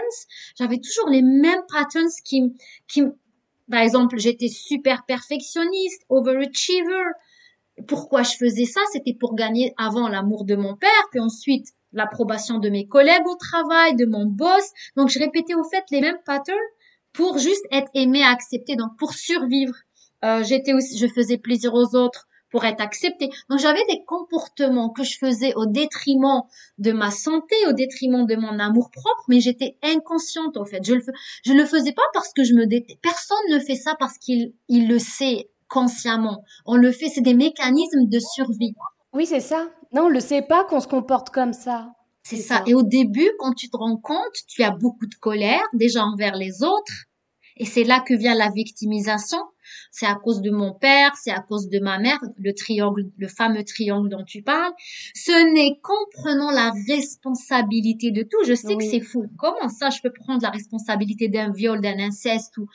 [0.58, 2.52] J'avais toujours les mêmes patterns qui,
[2.86, 3.02] qui,
[3.70, 7.10] par exemple, j'étais super perfectionniste, overachiever.
[7.86, 8.80] Pourquoi je faisais ça?
[8.92, 13.36] C'était pour gagner avant l'amour de mon père, puis ensuite l'approbation de mes collègues au
[13.36, 14.64] travail, de mon boss.
[14.96, 16.56] Donc, je répétais au fait les mêmes patterns
[17.12, 19.74] pour juste être aimé, accepté, donc pour survivre.
[20.24, 23.28] Euh, j'étais aussi, je faisais plaisir aux autres pour être acceptée.
[23.50, 26.42] Donc j'avais des comportements que je faisais au détriment
[26.78, 30.82] de ma santé, au détriment de mon amour propre, mais j'étais inconsciente en fait.
[30.84, 31.02] Je le
[31.44, 32.98] je le faisais pas parce que je me détestais.
[33.02, 36.44] Personne ne fait ça parce qu'il il le sait consciemment.
[36.64, 38.74] On le fait, c'est des mécanismes de survie.
[39.12, 39.68] Oui, c'est ça.
[39.92, 41.92] Non, on le sait pas qu'on se comporte comme ça.
[42.22, 42.62] C'est ça.
[42.66, 46.36] Et au début, quand tu te rends compte, tu as beaucoup de colère déjà envers
[46.36, 46.92] les autres.
[47.56, 49.38] Et c'est là que vient la victimisation
[49.90, 53.28] c'est à cause de mon père, c'est à cause de ma mère, le triangle, le
[53.28, 54.72] fameux triangle dont tu parles.
[55.14, 58.44] Ce n'est qu'en prenant la responsabilité de tout.
[58.46, 59.26] Je sais que c'est fou.
[59.38, 62.66] Comment ça, je peux prendre la responsabilité d'un viol, d'un inceste ou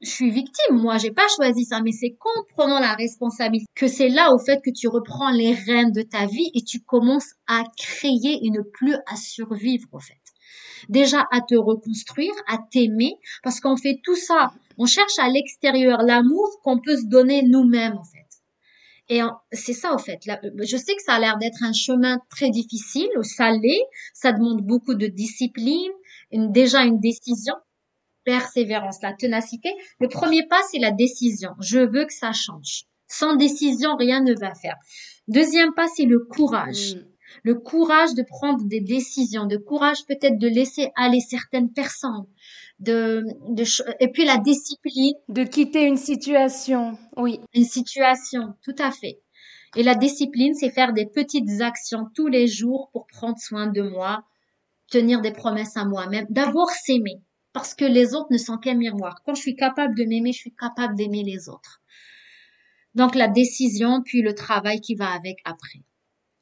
[0.00, 3.86] je suis victime, moi j'ai pas choisi ça, mais c'est qu'en prenant la responsabilité que
[3.86, 7.34] c'est là au fait que tu reprends les rênes de ta vie et tu commences
[7.46, 10.20] à créer une plus à survivre au fait
[10.88, 14.52] déjà à te reconstruire, à t'aimer, parce qu'on fait tout ça.
[14.78, 18.26] On cherche à l'extérieur l'amour qu'on peut se donner nous-mêmes, en fait.
[19.08, 19.20] Et
[19.52, 20.20] c'est ça, en fait.
[20.24, 23.82] Je sais que ça a l'air d'être un chemin très difficile, ça l'est.
[24.14, 25.90] Ça demande beaucoup de discipline,
[26.32, 27.54] déjà une décision,
[28.30, 29.70] persévérance, la ténacité.
[29.98, 31.50] Le premier pas, c'est la décision.
[31.60, 32.84] Je veux que ça change.
[33.08, 34.76] Sans décision, rien ne va faire.
[35.28, 36.94] Deuxième pas, c'est le courage.
[36.94, 37.10] Mm
[37.42, 42.26] le courage de prendre des décisions, de courage peut-être de laisser aller certaines personnes,
[42.78, 43.64] de, de
[44.00, 45.14] et puis la discipline.
[45.28, 47.40] De quitter une situation, oui.
[47.54, 49.20] Une situation, tout à fait.
[49.76, 53.82] Et la discipline, c'est faire des petites actions tous les jours pour prendre soin de
[53.82, 54.24] moi,
[54.90, 57.20] tenir des promesses à moi-même, d'abord s'aimer.
[57.52, 59.22] Parce que les autres ne sont qu'un miroir.
[59.24, 61.80] Quand je suis capable de m'aimer, je suis capable d'aimer les autres.
[62.94, 65.82] Donc la décision, puis le travail qui va avec après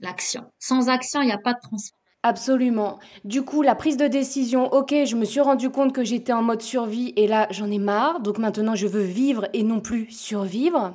[0.00, 0.44] l'action.
[0.58, 1.94] Sans action, il n'y a pas de transformation.
[2.24, 2.98] Absolument.
[3.24, 6.42] Du coup, la prise de décision, ok, je me suis rendu compte que j'étais en
[6.42, 8.20] mode survie et là, j'en ai marre.
[8.20, 10.94] Donc maintenant, je veux vivre et non plus survivre.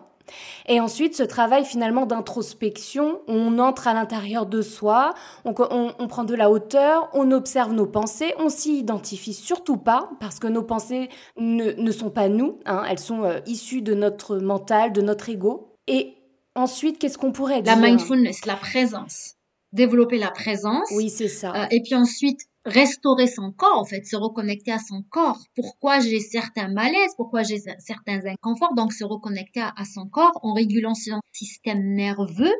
[0.67, 5.13] Et ensuite, ce travail finalement d'introspection, on entre à l'intérieur de soi,
[5.45, 10.39] on, prend de la hauteur, on observe nos pensées, on s'y identifie surtout pas, parce
[10.39, 14.93] que nos pensées ne, sont pas nous, hein, elles sont euh, issues de notre mental,
[14.93, 15.75] de notre ego.
[15.87, 16.15] Et
[16.55, 17.77] Ensuite, qu'est-ce qu'on pourrait La dire?
[17.77, 19.35] mindfulness, la présence.
[19.71, 20.87] Développer la présence.
[20.95, 21.53] Oui, c'est ça.
[21.55, 25.39] Euh, et puis ensuite, restaurer son corps, en fait, se reconnecter à son corps.
[25.55, 28.73] Pourquoi j'ai certains malaises, pourquoi j'ai certains inconforts?
[28.75, 32.55] Donc, se reconnecter à, son corps en régulant son système nerveux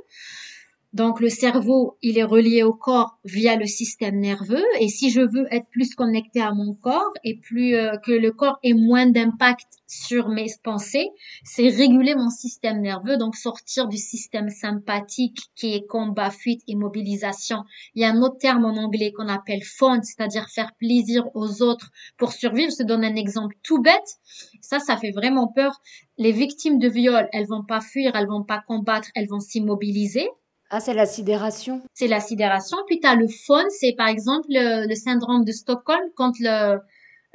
[0.94, 5.22] donc le cerveau, il est relié au corps via le système nerveux et si je
[5.22, 9.08] veux être plus connecté à mon corps et plus euh, que le corps ait moins
[9.08, 11.10] d'impact sur mes pensées,
[11.44, 17.64] c'est réguler mon système nerveux, donc sortir du système sympathique qui est combat, fuite, immobilisation.
[17.96, 21.64] Il y a un autre terme en anglais qu'on appelle fun, c'est-à-dire faire plaisir aux
[21.64, 22.72] autres pour survivre.
[22.72, 24.20] Je te donne un exemple tout bête.
[24.62, 25.82] Ça, ça fait vraiment peur.
[26.20, 30.30] Les victimes de viol, elles vont pas fuir, elles vont pas combattre, elles vont s'immobiliser
[30.76, 31.84] ah, c'est la sidération.
[31.94, 32.78] C'est la sidération.
[32.88, 36.80] Puis tu as le faune, c'est par exemple le, syndrome de Stockholm quand le,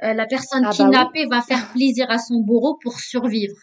[0.03, 3.55] euh, la personne ah, bah kidnappée va faire plaisir à son bourreau pour survivre.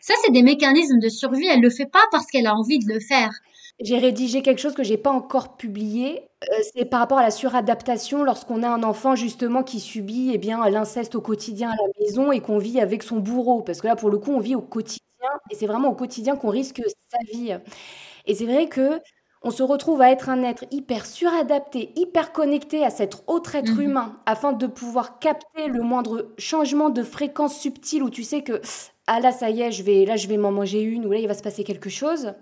[0.00, 1.48] Ça, c'est des mécanismes de survie.
[1.48, 3.32] Elle le fait pas parce qu'elle a envie de le faire.
[3.80, 6.28] J'ai rédigé quelque chose que j'ai pas encore publié.
[6.44, 10.38] Euh, c'est par rapport à la suradaptation lorsqu'on a un enfant justement qui subit eh
[10.38, 13.62] bien l'inceste au quotidien à la maison et qu'on vit avec son bourreau.
[13.62, 15.00] Parce que là, pour le coup, on vit au quotidien
[15.50, 17.56] et c'est vraiment au quotidien qu'on risque sa vie.
[18.26, 19.00] Et c'est vrai que
[19.44, 23.74] on se retrouve à être un être hyper suradapté, hyper connecté à cet autre être
[23.74, 23.82] mhm.
[23.82, 28.60] humain, afin de pouvoir capter le moindre changement de fréquence subtile où tu sais que
[29.06, 31.18] ah là ça y est, je vais là je vais m'en manger une ou là
[31.18, 32.32] il va se passer quelque chose.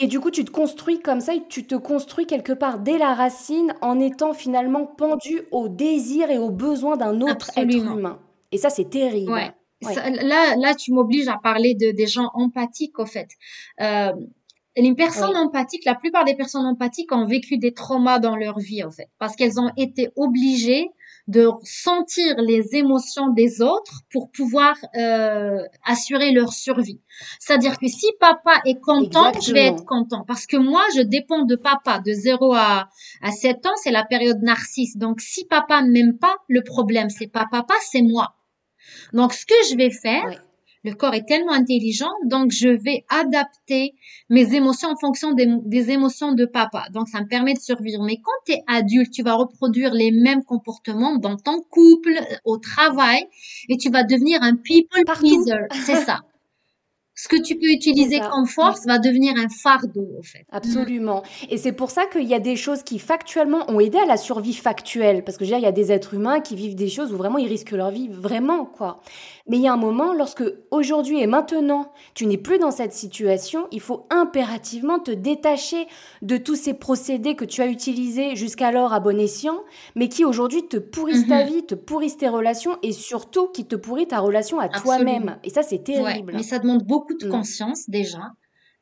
[0.00, 2.98] Et du coup, tu te construis comme ça et tu te construis quelque part dès
[2.98, 8.20] la racine en étant finalement pendu au désir et aux besoins d'un autre être humain.
[8.52, 9.32] Et ça, c'est terrible.
[9.32, 9.52] Ouais.
[9.82, 13.28] là, là, tu m'obliges à parler de des gens empathiques, au fait.
[13.80, 14.12] Euh,
[14.82, 18.84] les personnes empathiques, la plupart des personnes empathiques ont vécu des traumas dans leur vie,
[18.84, 20.90] en fait, parce qu'elles ont été obligées
[21.26, 27.00] de sentir les émotions des autres pour pouvoir euh, assurer leur survie.
[27.38, 30.24] C'est-à-dire que si papa est content, je vais être content.
[30.26, 32.00] Parce que moi, je dépends de papa.
[32.00, 32.88] De 0 à,
[33.20, 34.96] à 7 ans, c'est la période narcisse.
[34.96, 38.34] Donc, si papa ne m'aime pas, le problème, c'est pas papa, c'est moi.
[39.12, 40.42] Donc, ce que je vais faire,
[40.88, 43.94] le corps est tellement intelligent, donc je vais adapter
[44.30, 46.84] mes émotions en fonction des, émotions de papa.
[46.92, 48.02] Donc ça me permet de survivre.
[48.04, 52.58] Mais quand tu es adulte, tu vas reproduire les mêmes comportements dans ton couple, au
[52.58, 53.26] travail,
[53.68, 55.66] et tu vas devenir un people pleaser.
[55.84, 56.20] C'est ça
[57.18, 60.46] ce que tu peux utiliser comme force va devenir un fardeau, en fait.
[60.52, 61.24] Absolument.
[61.50, 64.16] Et c'est pour ça qu'il y a des choses qui factuellement ont aidé à la
[64.16, 65.24] survie factuelle.
[65.24, 67.38] Parce que je il y a des êtres humains qui vivent des choses où vraiment
[67.38, 69.00] ils risquent leur vie, vraiment, quoi.
[69.48, 72.92] Mais il y a un moment, lorsque aujourd'hui et maintenant, tu n'es plus dans cette
[72.92, 75.88] situation, il faut impérativement te détacher
[76.22, 79.58] de tous ces procédés que tu as utilisés jusqu'alors à bon escient,
[79.96, 81.50] mais qui aujourd'hui te pourrissent ta mhm.
[81.50, 85.38] vie, te pourrissent tes relations et surtout qui te pourrissent ta relation à toi-même.
[85.42, 86.32] Et ça, c'est terrible.
[86.34, 87.30] mais ça demande beaucoup de mm.
[87.30, 88.32] conscience déjà.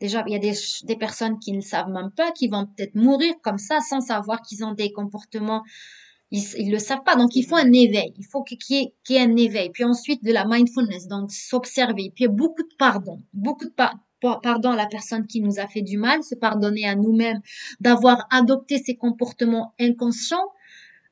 [0.01, 0.53] Déjà, il y a des,
[0.85, 4.43] des personnes qui ne savent même pas, qui vont peut-être mourir comme ça sans savoir
[4.43, 5.63] qu'ils ont des comportements
[6.31, 7.17] ils, ils le savent pas.
[7.17, 8.13] Donc, il faut un éveil.
[8.19, 9.71] Il faut qu'il y, ait, ait un éveil.
[9.71, 12.13] Puis ensuite, de la mindfulness, donc s'observer.
[12.15, 13.23] Puis beaucoup de pardon.
[13.33, 13.75] Beaucoup de
[14.21, 17.41] pardon à la personne qui nous a fait du mal, se pardonner à nous-mêmes,
[17.81, 20.51] d'avoir adopté ces comportements inconscients.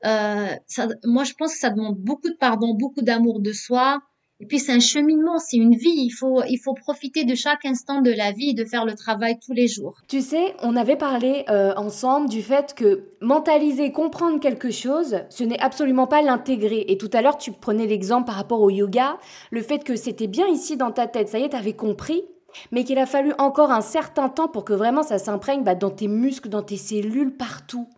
[0.05, 4.00] Euh, ça, moi, je pense que ça demande beaucoup de pardon, beaucoup d'amour de soi,
[4.44, 5.94] et puis c'est un cheminement, c'est une vie.
[5.96, 9.38] Il faut, il faut profiter de chaque instant de la vie de faire le travail
[9.42, 9.94] tous les jours.
[10.07, 15.44] Tu sais, on avait parlé euh, ensemble du fait que mentaliser, comprendre quelque chose, ce
[15.44, 16.85] n'est absolument pas l'intégrer.
[16.88, 19.16] Et tout à l'heure, tu prenais l'exemple par rapport au yoga,
[19.50, 22.22] le fait que c'était bien ici dans ta tête, ça y est, tu avais compris,
[22.70, 25.88] mais qu'il a fallu encore un certain temps pour que vraiment ça s'imprègne bah, dans
[25.88, 27.88] tes muscles, dans tes cellules, partout.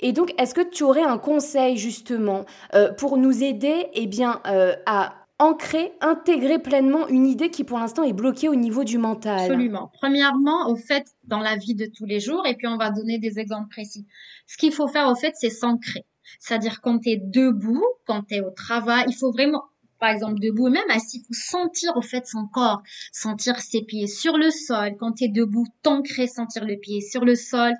[0.00, 4.40] Et donc, est-ce que tu aurais un conseil justement euh, pour nous aider eh bien,
[4.46, 8.98] euh, à ancrer, intégrer pleinement une idée qui pour l'instant est bloquée au niveau du
[8.98, 9.90] mental Absolument.
[9.94, 13.18] Premièrement, au fait, dans la vie de tous les jours, et puis on va donner
[13.18, 14.06] des exemples précis.
[14.46, 16.04] Ce qu'il faut faire, au fait, c'est s'ancrer.
[16.38, 19.64] C'est-à-dire quand tu es debout, quand tu es au travail, il faut vraiment,
[19.98, 24.06] par exemple, debout, même assis, il faut sentir au fait son corps, sentir ses pieds
[24.06, 24.94] sur le sol.
[25.00, 27.72] Quand tu es debout, t'ancrer, sentir le pied sur le sol.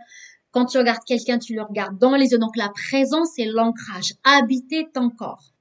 [0.51, 2.38] Quand tu regardes quelqu'un, tu le regardes dans les yeux.
[2.38, 5.53] Donc la présence et l'ancrage, habiter ton corps.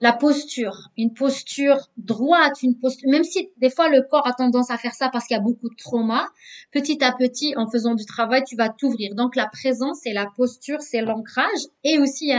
[0.00, 4.70] La posture, une posture droite, une posture, même si des fois le corps a tendance
[4.70, 6.28] à faire ça parce qu'il y a beaucoup de trauma,
[6.70, 9.14] petit à petit, en faisant du travail, tu vas t'ouvrir.
[9.14, 12.32] Donc la présence, c'est la posture, c'est l'ancrage et aussi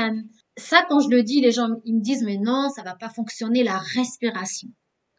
[0.58, 3.10] ça quand je le dis, les gens ils me disent mais non, ça va pas
[3.10, 4.70] fonctionner la respiration.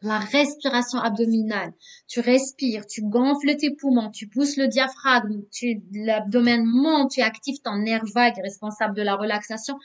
[0.01, 1.71] La respiration abdominale.
[2.09, 7.61] Tu respires, tu gonfles tes poumons, tu pousses le diaphragme, tu, l'abdomen monte, tu actives
[7.63, 9.79] ton nerf vague responsable de la relaxation.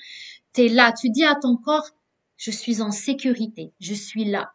[0.55, 1.89] Tu es là, tu dis à ton corps,
[2.39, 4.53] je suis en sécurité, je suis là.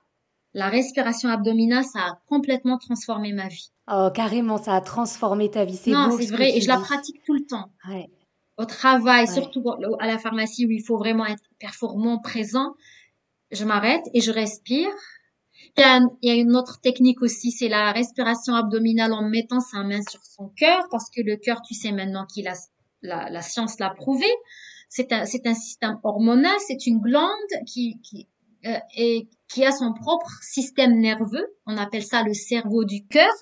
[0.55, 3.71] La respiration abdominale, ça a complètement transformé ma vie.
[3.91, 5.75] Oh, carrément, ça a transformé ta vie.
[5.77, 6.57] C'est Non, beau c'est ce vrai.
[6.57, 7.71] Et je la pratique tout le temps.
[7.89, 8.09] Ouais.
[8.57, 9.33] Au travail, Ouais.
[9.33, 9.63] surtout
[9.99, 12.75] à la pharmacie où il faut vraiment être performant, présent.
[13.51, 14.89] Je m'arrête et je respire.
[15.77, 19.27] Il y, a, il y a une autre technique aussi, c'est la respiration abdominale en
[19.27, 22.53] mettant sa main sur son cœur, parce que le cœur, tu sais maintenant qu'il a
[23.01, 24.27] la, la science l'a prouvé,
[24.95, 28.27] c'est un, c'est un système hormonal, c'est une glande qui, qui,
[28.65, 31.47] euh, et qui a son propre système nerveux.
[31.65, 33.33] On appelle ça le cerveau du cœur.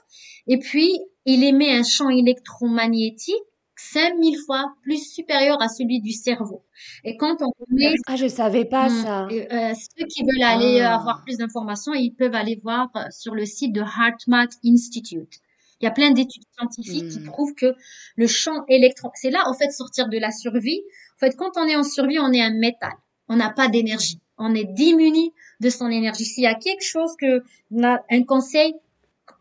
[0.47, 0.89] Et puis,
[1.26, 3.36] il émet un champ électromagnétique
[3.76, 6.64] 5000 fois plus supérieur à celui du cerveau.
[7.04, 9.04] Et quand on met Ah, je savais pas Mm.
[9.04, 9.28] ça.
[9.32, 10.95] Euh, ceux qui veulent aller euh, Ah.
[10.99, 15.34] avoir plus d'informations, ils peuvent aller voir euh, sur le site de HeartMath Institute.
[15.80, 17.26] Il y a plein d'études scientifiques qui Mm.
[17.26, 17.74] prouvent que
[18.16, 20.82] le champ électro, c'est là, en fait, sortir de la survie.
[21.22, 22.93] Fait, quand on est en survie, on est un métal.
[23.30, 24.19] On n'a pas d'énergie.
[24.39, 26.26] On est démuni de son énergie.
[26.26, 28.74] S'il y a quelque chose que, un conseil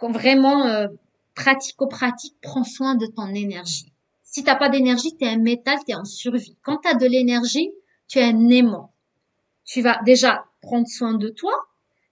[0.03, 0.89] vraiment euh,
[1.35, 3.93] pratico-pratique, prends soin de ton énergie.
[4.23, 6.55] Si t'as pas d'énergie, t'es un métal, t'es en survie.
[6.63, 7.71] Quand t'as de l'énergie,
[8.09, 8.93] tu es un aimant.
[9.65, 11.55] Tu vas déjà prendre soin de toi,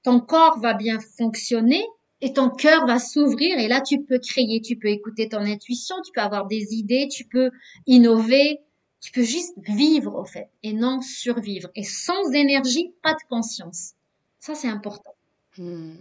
[0.03, 1.85] ton corps va bien fonctionner
[2.23, 5.97] et ton cœur va s'ouvrir et là tu peux créer, tu peux écouter ton intuition,
[6.05, 7.51] tu peux avoir des idées, tu peux
[7.87, 8.61] innover,
[9.01, 11.69] tu peux juste vivre au fait et non survivre.
[11.75, 13.95] Et sans énergie, pas de conscience.
[14.41, 15.15] Ça c'est important.
[15.59, 15.97] Mm.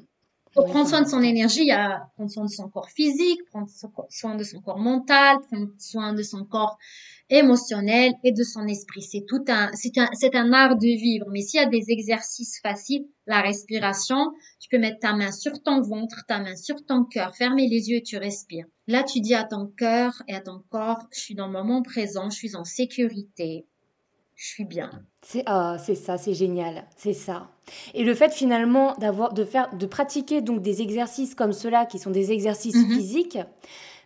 [0.58, 3.40] Pour prendre soin de son énergie, il y a prendre soin de son corps physique,
[3.46, 6.78] prendre so- soin de son corps mental, prendre soin de son corps
[7.30, 9.04] émotionnel et de son esprit.
[9.04, 11.28] C'est tout un, c'est un, c'est un art de vivre.
[11.32, 15.62] Mais s'il y a des exercices faciles, la respiration, tu peux mettre ta main sur
[15.62, 18.66] ton ventre, ta main sur ton cœur, fermer les yeux et tu respires.
[18.88, 21.84] Là, tu dis à ton cœur et à ton corps, je suis dans le moment
[21.84, 23.68] présent, je suis en sécurité,
[24.38, 24.90] je suis bien.
[25.24, 27.50] C'est ah, c'est ça, c'est génial, c'est ça.
[27.94, 32.00] Et le fait finalement d'avoir de faire de pratiquer donc des exercices comme ceux-là qui
[32.00, 32.94] sont des exercices Mhm.
[32.96, 33.38] physiques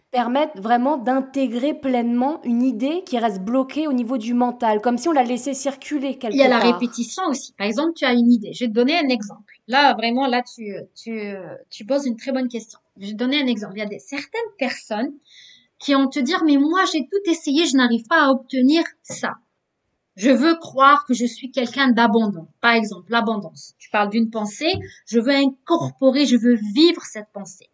[0.10, 5.08] permettent vraiment d'intégrer pleinement une idée qui reste bloquée au niveau du mental, comme si
[5.08, 6.74] on la laissait circuler quelque Il y a la part.
[6.74, 7.54] répétition aussi.
[7.54, 8.52] Par exemple, tu as une idée.
[8.54, 9.54] Je vais te donner un exemple.
[9.68, 11.34] Là, vraiment, là, tu, tu,
[11.70, 12.80] tu poses une très bonne question.
[12.98, 13.74] Je vais te donner un exemple.
[13.76, 15.14] Il y a des, certaines personnes
[15.80, 19.32] qui vont te dire, mais moi, j'ai tout essayé, je n'arrive pas à obtenir ça.
[20.18, 22.50] Je veux croire que je suis quelqu'un d'abondant.
[22.60, 23.76] Par exemple, l'abondance.
[23.80, 24.74] Tu parles d'une pensée,
[25.06, 27.70] je veux incorporer, je veux vivre cette pensée.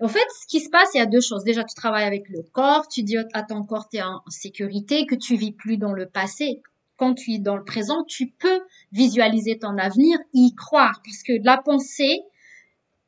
[0.00, 1.42] En fait, ce qui se passe, il y a deux choses.
[1.44, 5.06] Déjà, tu travailles avec le corps, tu dis à ton corps, tu es en sécurité,
[5.06, 6.62] que tu vis plus dans le passé.
[6.96, 8.60] Quand tu es dans le présent, tu peux
[8.92, 12.20] visualiser ton avenir, y croire, parce que la pensée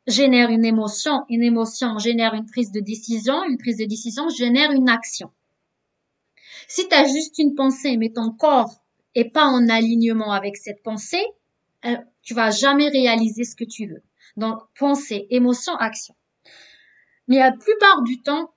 [0.06, 4.72] génère une émotion, une émotion génère une prise de décision, une prise de décision génère
[4.72, 5.30] une action.
[6.68, 8.82] Si tu as juste une pensée, mais ton corps
[9.14, 11.24] est pas en alignement avec cette pensée,
[11.84, 14.02] euh, tu vas jamais réaliser ce que tu veux.
[14.36, 16.14] Donc, pensée, émotion, action.
[17.28, 18.52] Mais la plupart du temps,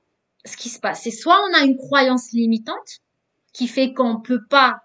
[0.45, 3.01] ce qui se passe, c'est soit on a une croyance limitante
[3.53, 4.81] qui fait qu'on peut pas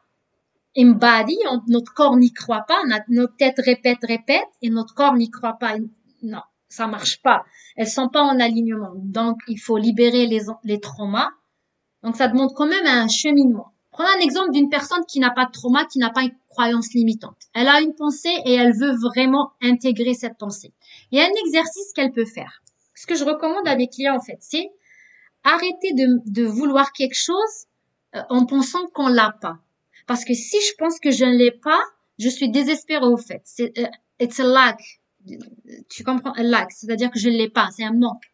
[0.76, 1.36] embody,
[1.68, 5.74] notre corps n'y croit pas, notre tête répète, répète, et notre corps n'y croit pas.
[6.22, 7.44] Non, ça marche pas.
[7.76, 8.92] Elles sont pas en alignement.
[8.96, 11.30] Donc, il faut libérer les, les traumas.
[12.02, 13.72] Donc, ça demande quand même un cheminement.
[13.90, 16.92] Prenons un exemple d'une personne qui n'a pas de trauma, qui n'a pas une croyance
[16.94, 17.36] limitante.
[17.54, 20.72] Elle a une pensée et elle veut vraiment intégrer cette pensée.
[21.10, 22.62] Il y a un exercice qu'elle peut faire.
[22.94, 24.70] Ce que je recommande à mes clients, en fait, c'est
[25.42, 27.66] arrêter de, de vouloir quelque chose
[28.14, 29.58] euh, en pensant qu'on l'a pas.
[30.06, 31.80] Parce que si je pense que je ne l'ai pas,
[32.18, 33.42] je suis désespérée au fait.
[33.44, 33.86] C'est, euh,
[34.20, 34.76] it's a.
[35.90, 36.32] Tu comprends?
[36.32, 36.72] A lack.
[36.72, 37.68] C'est-à-dire que je ne l'ai pas.
[37.76, 38.24] C'est un manque.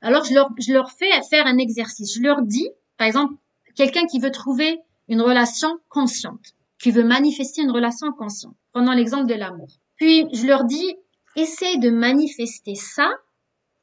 [0.00, 2.14] Alors, je leur, je leur fais faire un exercice.
[2.14, 2.68] Je leur dis,
[2.98, 3.34] par exemple,
[3.74, 8.54] quelqu'un qui veut trouver une relation consciente, qui veut manifester une relation consciente.
[8.72, 9.68] Prenons l'exemple de l'amour.
[9.96, 10.96] Puis, je leur dis,
[11.36, 13.10] essaye de manifester ça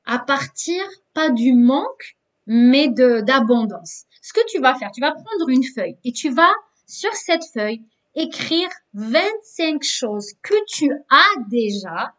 [0.05, 0.81] à partir,
[1.13, 4.03] pas du manque, mais de, d'abondance.
[4.21, 6.53] Ce que tu vas faire, tu vas prendre une feuille et tu vas,
[6.85, 7.81] sur cette feuille,
[8.15, 12.13] écrire 25 choses que tu as déjà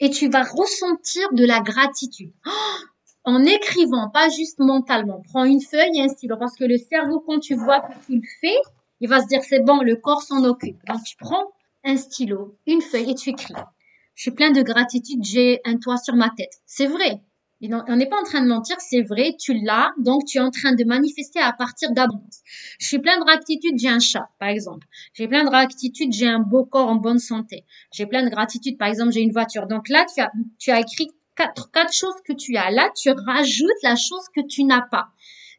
[0.00, 2.32] et tu vas ressentir de la gratitude.
[2.46, 2.50] Oh
[3.26, 5.20] en écrivant, pas juste mentalement.
[5.28, 8.14] Prends une feuille et un stylo parce que le cerveau, quand tu vois que tu
[8.14, 8.56] le fais,
[9.00, 10.78] il va se dire c'est bon, le corps s'en occupe.
[10.86, 11.52] Donc tu prends
[11.84, 13.54] un stylo, une feuille et tu écris.
[14.14, 16.52] Je suis plein de gratitude, j'ai un toit sur ma tête.
[16.64, 17.20] C'est vrai.
[17.62, 20.50] On n'est pas en train de mentir, c'est vrai, tu l'as, donc tu es en
[20.50, 22.42] train de manifester à partir d'abondance.
[22.78, 24.86] Je suis plein de gratitude, j'ai un chat, par exemple.
[25.14, 27.64] J'ai plein de gratitude, j'ai un beau corps en bonne santé.
[27.92, 29.66] J'ai plein de gratitude, par exemple, j'ai une voiture.
[29.66, 30.04] Donc là,
[30.58, 32.70] tu as écrit quatre, quatre choses que tu as.
[32.70, 35.08] Là, tu rajoutes la chose que tu n'as pas.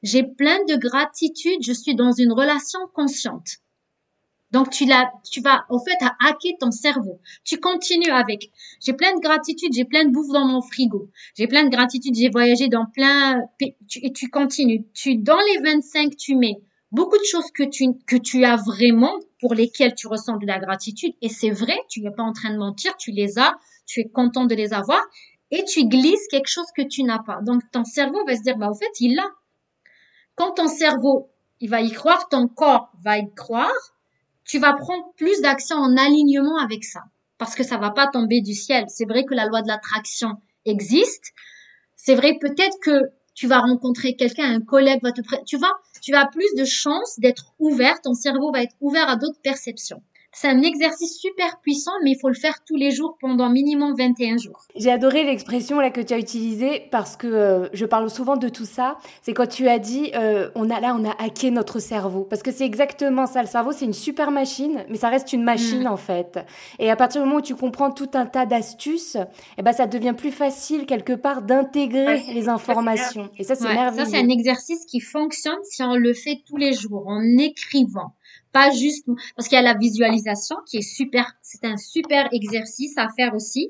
[0.03, 3.57] J'ai plein de gratitude, je suis dans une relation consciente.
[4.51, 7.19] Donc tu l'as, tu vas en fait à hacker ton cerveau.
[7.43, 8.49] Tu continues avec.
[8.79, 11.09] J'ai plein de gratitude, j'ai plein de bouffe dans mon frigo.
[11.35, 14.85] J'ai plein de gratitude, j'ai voyagé dans plein et tu continues.
[14.93, 16.61] Tu dans les 25 tu mets
[16.91, 20.59] beaucoup de choses que tu que tu as vraiment pour lesquelles tu ressens de la
[20.59, 23.53] gratitude et c'est vrai, tu n'es pas en train de mentir, tu les as,
[23.85, 25.01] tu es content de les avoir
[25.51, 27.39] et tu glisses quelque chose que tu n'as pas.
[27.41, 29.29] Donc ton cerveau va se dire bah au fait, il l'a.
[30.35, 33.95] Quand ton cerveau, il va y croire, ton corps va y croire,
[34.45, 37.03] tu vas prendre plus d'actions en alignement avec ça.
[37.37, 38.85] Parce que ça va pas tomber du ciel.
[38.87, 41.33] C'est vrai que la loi de l'attraction existe.
[41.95, 46.11] C'est vrai peut-être que tu vas rencontrer quelqu'un, un collègue va te tu vas, tu
[46.11, 50.01] vas plus de chances d'être ouvert, ton cerveau va être ouvert à d'autres perceptions.
[50.33, 53.95] C'est un exercice super puissant, mais il faut le faire tous les jours pendant minimum
[53.97, 54.67] 21 jours.
[54.75, 58.47] J'ai adoré l'expression là que tu as utilisée parce que euh, je parle souvent de
[58.49, 58.97] tout ça.
[59.23, 62.43] C'est quand tu as dit euh, on a là on a hacké notre cerveau parce
[62.43, 63.41] que c'est exactement ça.
[63.41, 65.87] Le cerveau c'est une super machine, mais ça reste une machine mm.
[65.87, 66.39] en fait.
[66.77, 69.17] Et à partir du moment où tu comprends tout un tas d'astuces,
[69.57, 73.29] eh ben ça devient plus facile quelque part d'intégrer les informations.
[73.37, 74.05] Et ça c'est merveilleux.
[74.05, 78.13] Ça c'est un exercice qui fonctionne si on le fait tous les jours en écrivant
[78.51, 82.97] pas juste parce qu'il y a la visualisation qui est super, c'est un super exercice
[82.97, 83.69] à faire aussi.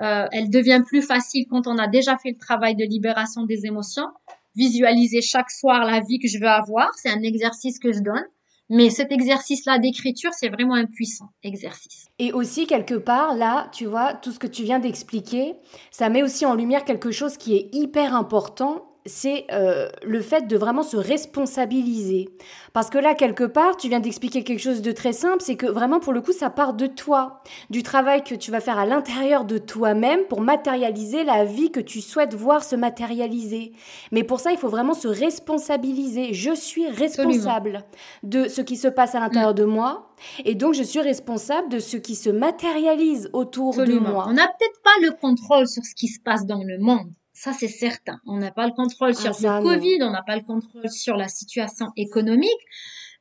[0.00, 3.66] Euh, elle devient plus facile quand on a déjà fait le travail de libération des
[3.66, 4.06] émotions.
[4.54, 8.24] Visualiser chaque soir la vie que je veux avoir, c'est un exercice que je donne.
[8.68, 12.06] Mais cet exercice-là d'écriture, c'est vraiment un puissant exercice.
[12.18, 15.54] Et aussi, quelque part, là, tu vois, tout ce que tu viens d'expliquer,
[15.90, 20.46] ça met aussi en lumière quelque chose qui est hyper important c'est euh, le fait
[20.46, 22.28] de vraiment se responsabiliser.
[22.72, 25.66] Parce que là, quelque part, tu viens d'expliquer quelque chose de très simple, c'est que
[25.66, 28.86] vraiment, pour le coup, ça part de toi, du travail que tu vas faire à
[28.86, 33.72] l'intérieur de toi-même pour matérialiser la vie que tu souhaites voir se matérialiser.
[34.12, 36.32] Mais pour ça, il faut vraiment se responsabiliser.
[36.32, 37.84] Je suis responsable
[38.22, 39.56] de ce qui se passe à l'intérieur mm.
[39.56, 40.08] de moi.
[40.44, 44.26] Et donc, je suis responsable de ce qui se matérialise autour de moi.
[44.28, 47.10] On n'a peut-être pas le contrôle sur ce qui se passe dans le monde.
[47.44, 48.20] Ça, c'est certain.
[48.24, 51.16] On n'a pas le contrôle sur ah, le Covid, on n'a pas le contrôle sur
[51.16, 52.62] la situation économique,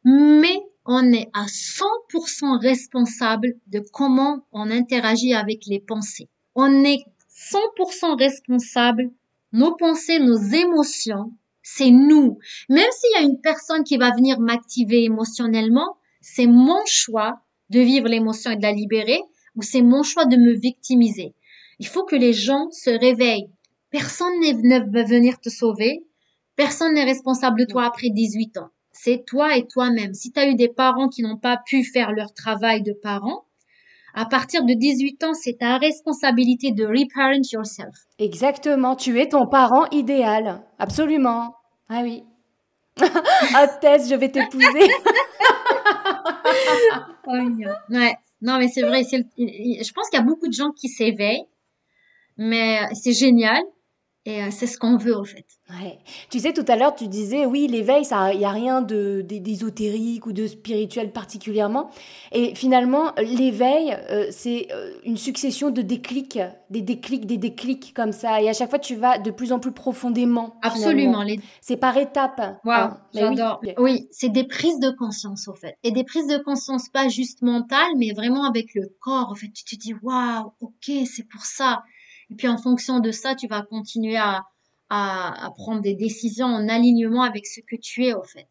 [0.06, 6.30] mais on est à 100% responsable de comment on interagit avec les pensées.
[6.54, 9.10] On est 100% responsable.
[9.54, 12.38] Nos pensées, nos émotions, c'est nous.
[12.70, 17.40] Même s'il y a une personne qui va venir m'activer émotionnellement, c'est mon choix
[17.72, 19.22] de vivre l'émotion et de la libérer,
[19.56, 21.34] ou c'est mon choix de me victimiser.
[21.80, 23.50] Il faut que les gens se réveillent
[23.92, 26.06] Personne ne va venir te sauver.
[26.56, 28.70] Personne n'est responsable de toi après 18 ans.
[28.92, 30.14] C'est toi et toi-même.
[30.14, 33.46] Si tu as eu des parents qui n'ont pas pu faire leur travail de parents,
[34.14, 37.96] à partir de 18 ans, c'est ta responsabilité de reparent yourself.
[38.20, 38.96] Exactement.
[38.96, 40.62] Tu es ton parent idéal.
[40.80, 41.56] Absolument.
[41.90, 42.24] Ah oui.
[43.56, 44.66] ah, Tess, je vais t'épouser.
[47.28, 47.38] oh,
[47.90, 48.16] ouais.
[48.42, 49.04] Non, mais c'est vrai.
[49.04, 51.46] Je pense qu'il y a beaucoup de gens qui s'éveillent,
[52.38, 53.62] mais c'est génial.
[54.26, 55.46] Et euh, c'est ce qu'on veut, en fait.
[55.72, 55.98] Ouais.
[56.30, 58.04] Tu sais, tout à l'heure, tu disais, oui, l'éveil,
[58.34, 61.90] il n'y a rien de, d'ésotérique ou de spirituel particulièrement.
[62.32, 66.38] Et finalement, l'éveil, euh, c'est euh, une succession de déclics,
[66.70, 68.44] des déclics, des déclics comme ça.
[68.44, 70.56] Et à chaque fois, tu vas de plus en plus profondément.
[70.62, 71.24] Absolument.
[71.24, 71.40] Les...
[71.60, 72.60] C'est par étapes.
[72.64, 72.98] Hein.
[73.16, 73.60] j'adore.
[73.64, 75.78] Oui, oui c'est des prises de conscience, au fait.
[75.84, 79.30] Et des prises de conscience pas juste mentales, mais vraiment avec le corps.
[79.32, 81.82] En fait, tu te dis, waouh, ok, c'est pour ça.
[82.32, 84.46] Et puis en fonction de ça, tu vas continuer à,
[84.90, 88.48] à, à, prendre des décisions en alignement avec ce que tu es au fait.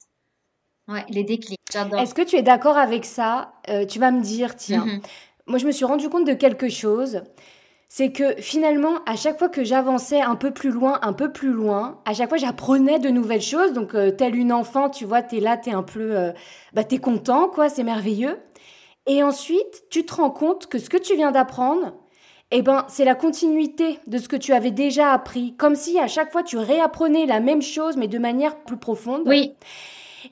[0.87, 2.01] Ouais, les déclics, j'adore.
[2.01, 3.55] Est-ce que tu es d'accord avec ça?
[3.69, 5.03] Euh, Tu vas me dire, tiens, mm-hmm.
[5.47, 7.23] moi je me suis rendu compte de quelque chose.
[7.89, 11.53] C'est que finalement, à chaque fois que j'avançais un peu plus loin, un peu plus
[11.53, 13.73] loin, à chaque fois j'apprenais de nouvelles choses.
[13.73, 16.33] Donc, euh, tel une enfant, tu vois, t'es là, t'es un peu, euh,
[16.73, 18.39] bah t'es content, quoi, c'est merveilleux.
[19.07, 21.95] Et ensuite, tu te rends compte que ce que tu viens d'apprendre,
[22.51, 26.09] eh ben, c'est la continuité de ce que tu avais déjà appris, comme si à
[26.09, 29.23] chaque fois tu réapprenais la même chose, mais de manière plus profonde.
[29.27, 29.53] Oui.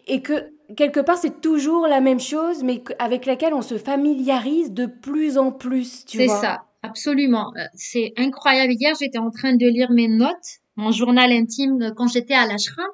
[0.06, 4.72] Et que quelque part c'est toujours la même chose, mais avec laquelle on se familiarise
[4.72, 6.34] de plus en plus, tu vois.
[6.34, 7.52] C'est ça, absolument.
[7.56, 8.72] Euh, c'est incroyable.
[8.72, 12.46] Hier, j'étais en train de lire mes notes, mon journal intime euh, quand j'étais à
[12.46, 12.86] l'ashram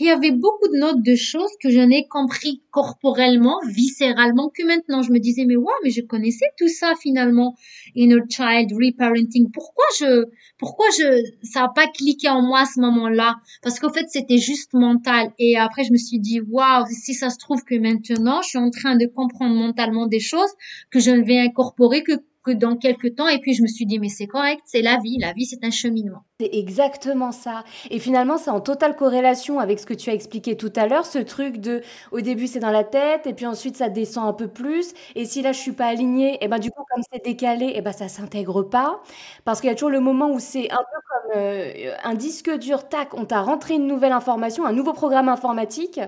[0.00, 4.64] il y avait beaucoup de notes de choses que je n'ai compris corporellement, viscéralement, que
[4.64, 7.56] maintenant je me disais, mais ouais, mais je connaissais tout ça finalement.
[7.94, 9.50] Inner child, reparenting.
[9.52, 10.24] Pourquoi je,
[10.58, 13.36] pourquoi je, ça a pas cliqué en moi à ce moment-là?
[13.62, 15.32] Parce qu'en fait, c'était juste mental.
[15.38, 18.58] Et après, je me suis dit, waouh, si ça se trouve que maintenant, je suis
[18.58, 20.50] en train de comprendre mentalement des choses
[20.90, 22.12] que je ne vais incorporer que
[22.48, 23.28] que dans quelques temps.
[23.28, 25.18] Et puis je me suis dit, mais c'est correct, c'est la vie.
[25.18, 26.24] La vie, c'est un cheminement.
[26.40, 27.64] C'est exactement ça.
[27.90, 31.04] Et finalement, c'est en totale corrélation avec ce que tu as expliqué tout à l'heure,
[31.04, 31.82] ce truc de,
[32.12, 34.94] au début, c'est dans la tête, et puis ensuite, ça descend un peu plus.
[35.16, 37.66] Et si là, je suis pas alignée, et eh ben, du coup, comme c'est décalé,
[37.66, 39.02] et eh ben, ça s'intègre pas.
[39.44, 42.56] Parce qu'il y a toujours le moment où c'est un peu comme euh, un disque
[42.56, 46.00] dur, tac, on t'a rentré une nouvelle information, un nouveau programme informatique.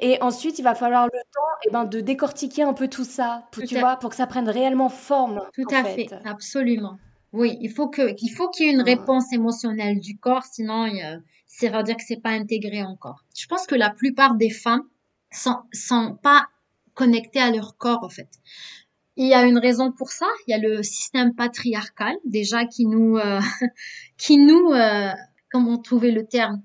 [0.00, 3.04] Et ensuite, il va falloir le temps, et eh ben, de décortiquer un peu tout
[3.04, 5.40] ça, pour, tu vois, pour que ça prenne réellement forme.
[5.54, 6.98] Tout à fait, absolument.
[7.32, 10.90] Oui, il faut que, il faut qu'il y ait une réponse émotionnelle du corps, sinon,
[11.46, 13.24] ça veut dire que c'est pas intégré encore.
[13.36, 14.84] Je pense que la plupart des femmes
[15.30, 16.46] sont, sont pas
[16.94, 18.28] connectées à leur corps, en fait.
[19.16, 20.26] Il y a une raison pour ça.
[20.46, 23.40] Il y a le système patriarcal, déjà, qui nous, euh,
[24.16, 25.10] qui nous, euh,
[25.50, 26.62] comment trouver le terme?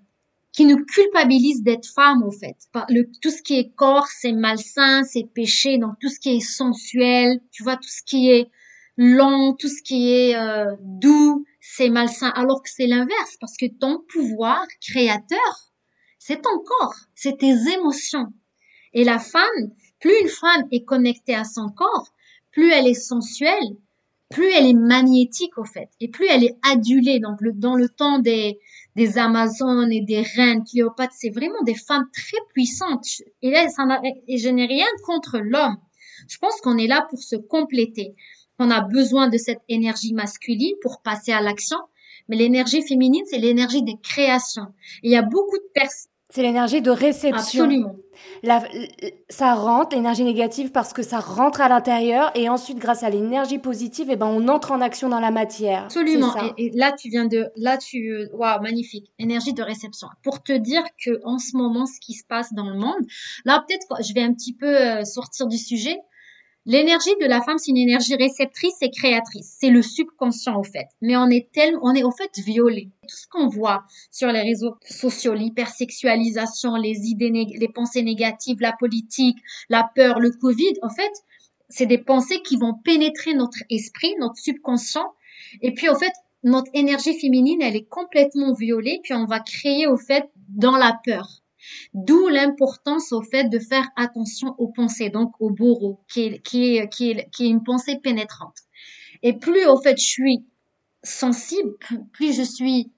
[0.53, 2.55] qui nous culpabilise d'être femme, au fait.
[2.89, 6.39] Le, tout ce qui est corps, c'est malsain, c'est péché, donc tout ce qui est
[6.39, 8.51] sensuel, tu vois, tout ce qui est
[8.97, 13.65] lent, tout ce qui est euh, doux, c'est malsain, alors que c'est l'inverse, parce que
[13.65, 15.71] ton pouvoir créateur,
[16.19, 18.33] c'est ton corps, c'est tes émotions.
[18.93, 22.13] Et la femme, plus une femme est connectée à son corps,
[22.51, 23.77] plus elle est sensuelle,
[24.29, 27.19] plus elle est magnétique au fait, et plus elle est adulée.
[27.19, 28.59] Donc le, dans le temps des,
[28.95, 33.05] des Amazones et des reines, Cléopâtre, c'est vraiment des femmes très puissantes.
[33.41, 33.83] Et là, ça
[34.27, 35.77] et je n'ai rien contre l'homme.
[36.27, 38.15] Je pense qu'on est là pour se compléter
[38.59, 41.77] on a besoin de cette énergie masculine pour passer à l'action.
[42.29, 44.67] Mais l'énergie féminine, c'est l'énergie de création.
[45.01, 46.09] il y a beaucoup de personnes.
[46.33, 47.65] C'est l'énergie de réception.
[47.65, 47.95] Absolument.
[48.41, 48.63] La,
[49.29, 52.31] ça rentre, l'énergie négative, parce que ça rentre à l'intérieur.
[52.33, 55.83] Et ensuite, grâce à l'énergie positive, eh ben, on entre en action dans la matière.
[55.83, 56.33] Absolument.
[56.57, 59.11] Et, là, tu viens de, là, tu, waouh, magnifique.
[59.19, 60.07] Énergie de réception.
[60.23, 63.05] Pour te dire que, en ce moment, ce qui se passe dans le monde,
[63.45, 65.99] là, peut-être, je vais un petit peu euh, sortir du sujet,
[66.65, 69.57] L'énergie de la femme, c'est une énergie réceptrice et créatrice.
[69.59, 70.87] C'est le subconscient, au fait.
[71.01, 72.89] Mais on est tellement, on est, au fait, violé.
[73.01, 78.71] Tout ce qu'on voit sur les réseaux sociaux, l'hypersexualisation, les idées, les pensées négatives, la
[78.71, 79.37] politique,
[79.69, 81.11] la peur, le Covid, en fait,
[81.67, 85.11] c'est des pensées qui vont pénétrer notre esprit, notre subconscient.
[85.61, 89.01] Et puis, au fait, notre énergie féminine, elle est complètement violée.
[89.03, 91.42] Puis, on va créer, au fait, dans la peur.
[91.93, 97.63] D'où l'importance au fait de faire attention aux pensées, donc au bourreau, qui est, une
[97.63, 98.57] pensée pénétrante.
[99.21, 100.45] Et plus au fait je suis
[101.03, 101.71] sensible,
[102.13, 102.91] plus je suis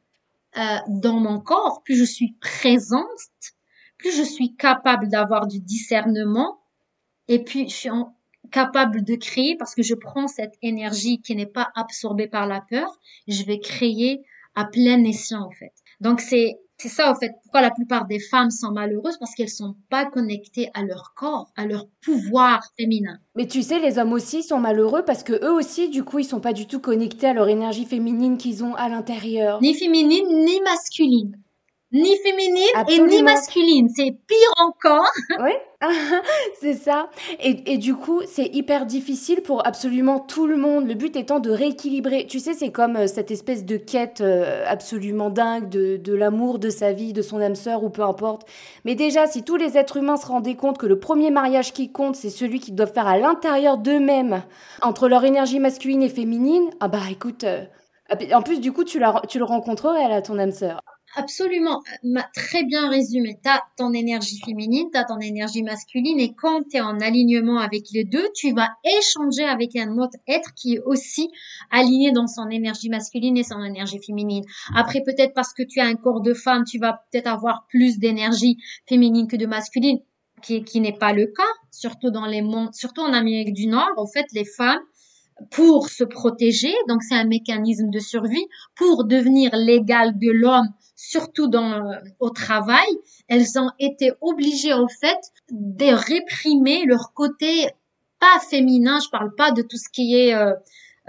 [0.57, 2.99] euh, dans mon corps, plus je suis présente,
[3.97, 6.59] plus je suis capable d'avoir du discernement,
[7.27, 7.89] et puis je suis
[8.51, 12.61] capable de créer parce que je prends cette énergie qui n'est pas absorbée par la
[12.61, 14.23] peur, je vais créer
[14.55, 15.73] à plein escient en fait.
[15.99, 19.49] Donc c'est c'est ça, en fait, pourquoi la plupart des femmes sont malheureuses, parce qu'elles
[19.49, 23.17] sont pas connectées à leur corps, à leur pouvoir féminin.
[23.35, 26.25] Mais tu sais, les hommes aussi sont malheureux parce que eux aussi, du coup, ils
[26.25, 29.59] sont pas du tout connectés à leur énergie féminine qu'ils ont à l'intérieur.
[29.61, 31.35] Ni féminine, ni masculine
[31.95, 33.87] ni féminine et ni masculine.
[33.95, 35.09] C'est pire encore.
[35.39, 35.51] Oui,
[36.59, 37.09] c'est ça.
[37.39, 40.87] Et, et, du coup, c'est hyper difficile pour absolument tout le monde.
[40.87, 42.27] Le but étant de rééquilibrer.
[42.27, 46.59] Tu sais, c'est comme euh, cette espèce de quête euh, absolument dingue de, de l'amour
[46.59, 48.45] de sa vie, de son âme sœur ou peu importe.
[48.83, 51.91] Mais déjà, si tous les êtres humains se rendaient compte que le premier mariage qui
[51.91, 54.43] compte, c'est celui qu'ils doivent faire à l'intérieur d'eux-mêmes,
[54.81, 57.45] entre leur énergie masculine et féminine, ah bah écoute.
[57.45, 57.63] Euh,
[58.33, 60.81] en plus, du coup, tu, la, tu le rencontrerais, là, ton âme sœur.
[61.17, 61.81] Absolument,
[62.33, 63.39] très bien résumé.
[63.41, 67.57] Tu ton énergie féminine, tu as ton énergie masculine et quand tu es en alignement
[67.59, 71.29] avec les deux, tu vas échanger avec un autre être qui est aussi
[71.71, 74.43] aligné dans son énergie masculine et son énergie féminine.
[74.75, 77.97] Après, peut-être parce que tu as un corps de femme, tu vas peut-être avoir plus
[77.97, 79.99] d'énergie féminine que de masculine,
[80.41, 83.91] qui, qui n'est pas le cas, surtout dans les mondes, surtout en Amérique du Nord.
[83.95, 84.81] En fait, les femmes,
[85.51, 88.45] pour se protéger, donc c'est un mécanisme de survie,
[88.75, 92.87] pour devenir l'égal de l'homme surtout dans, au travail,
[93.27, 95.19] elles ont été obligées au fait
[95.51, 97.67] de réprimer leur côté
[98.19, 98.99] pas féminin.
[99.03, 100.53] Je parle pas de tout ce qui est euh,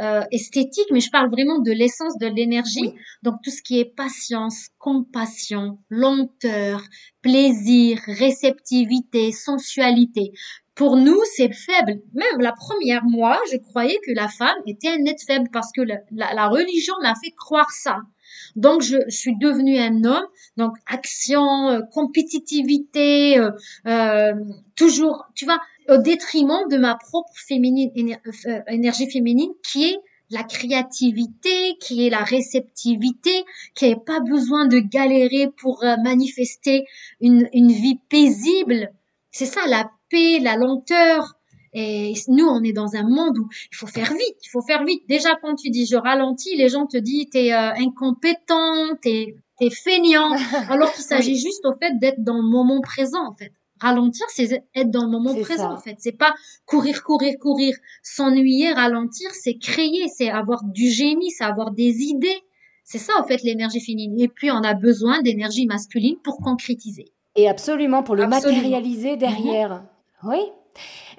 [0.01, 2.93] euh, esthétique, mais je parle vraiment de l'essence de l'énergie.
[3.23, 6.83] Donc tout ce qui est patience, compassion, lenteur,
[7.23, 10.33] plaisir, réceptivité, sensualité.
[10.75, 12.03] Pour nous, c'est faible.
[12.13, 15.81] Même la première mois, je croyais que la femme était un être faible parce que
[15.81, 18.01] la, la religion m'a fait croire ça.
[18.57, 20.27] Donc, je, suis devenue un homme.
[20.57, 23.51] Donc, action, euh, compétitivité, euh,
[23.87, 24.33] euh,
[24.75, 27.91] toujours, tu vois, au détriment de ma propre féminine,
[28.69, 29.99] énergie féminine qui est
[30.31, 33.45] la créativité, qui est la réceptivité,
[33.77, 36.85] qui n'a pas besoin de galérer pour manifester
[37.21, 38.91] une, une vie paisible.
[39.31, 41.36] C'est ça, la paix, la lenteur.
[41.79, 44.83] Et nous, on est dans un monde où il faut faire vite, il faut faire
[44.85, 45.03] vite.
[45.11, 49.69] Déjà, quand tu dis je ralentis, les gens te disent t'es euh, incompétent, t'es t'es
[49.69, 50.31] feignant,
[50.71, 53.53] alors qu'il s'agit juste au fait d'être dans le moment présent en fait.
[53.79, 55.97] Ralentir, c'est être dans le moment présent en fait.
[55.99, 61.73] C'est pas courir, courir, courir, s'ennuyer, ralentir, c'est créer, c'est avoir du génie, c'est avoir
[61.73, 62.41] des idées.
[62.85, 64.19] C'est ça en fait l'énergie féminine.
[64.19, 67.13] Et puis on a besoin d'énergie masculine pour concrétiser.
[67.35, 69.83] Et absolument pour le matérialiser derrière.
[70.23, 70.31] Mhm.
[70.31, 70.39] Oui.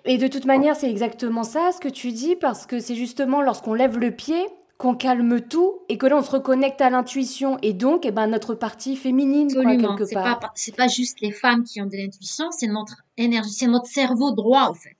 [0.07, 3.41] Et de toute manière, c'est exactement ça ce que tu dis, parce que c'est justement
[3.41, 4.43] lorsqu'on lève le pied
[4.77, 8.27] qu'on calme tout et que là on se reconnecte à l'intuition et donc eh ben
[8.27, 10.39] notre partie féminine quoi, quelque part.
[10.39, 13.87] Pas, c'est pas juste les femmes qui ont de l'intuition, c'est notre énergie, c'est notre
[13.87, 14.95] cerveau droit au fait.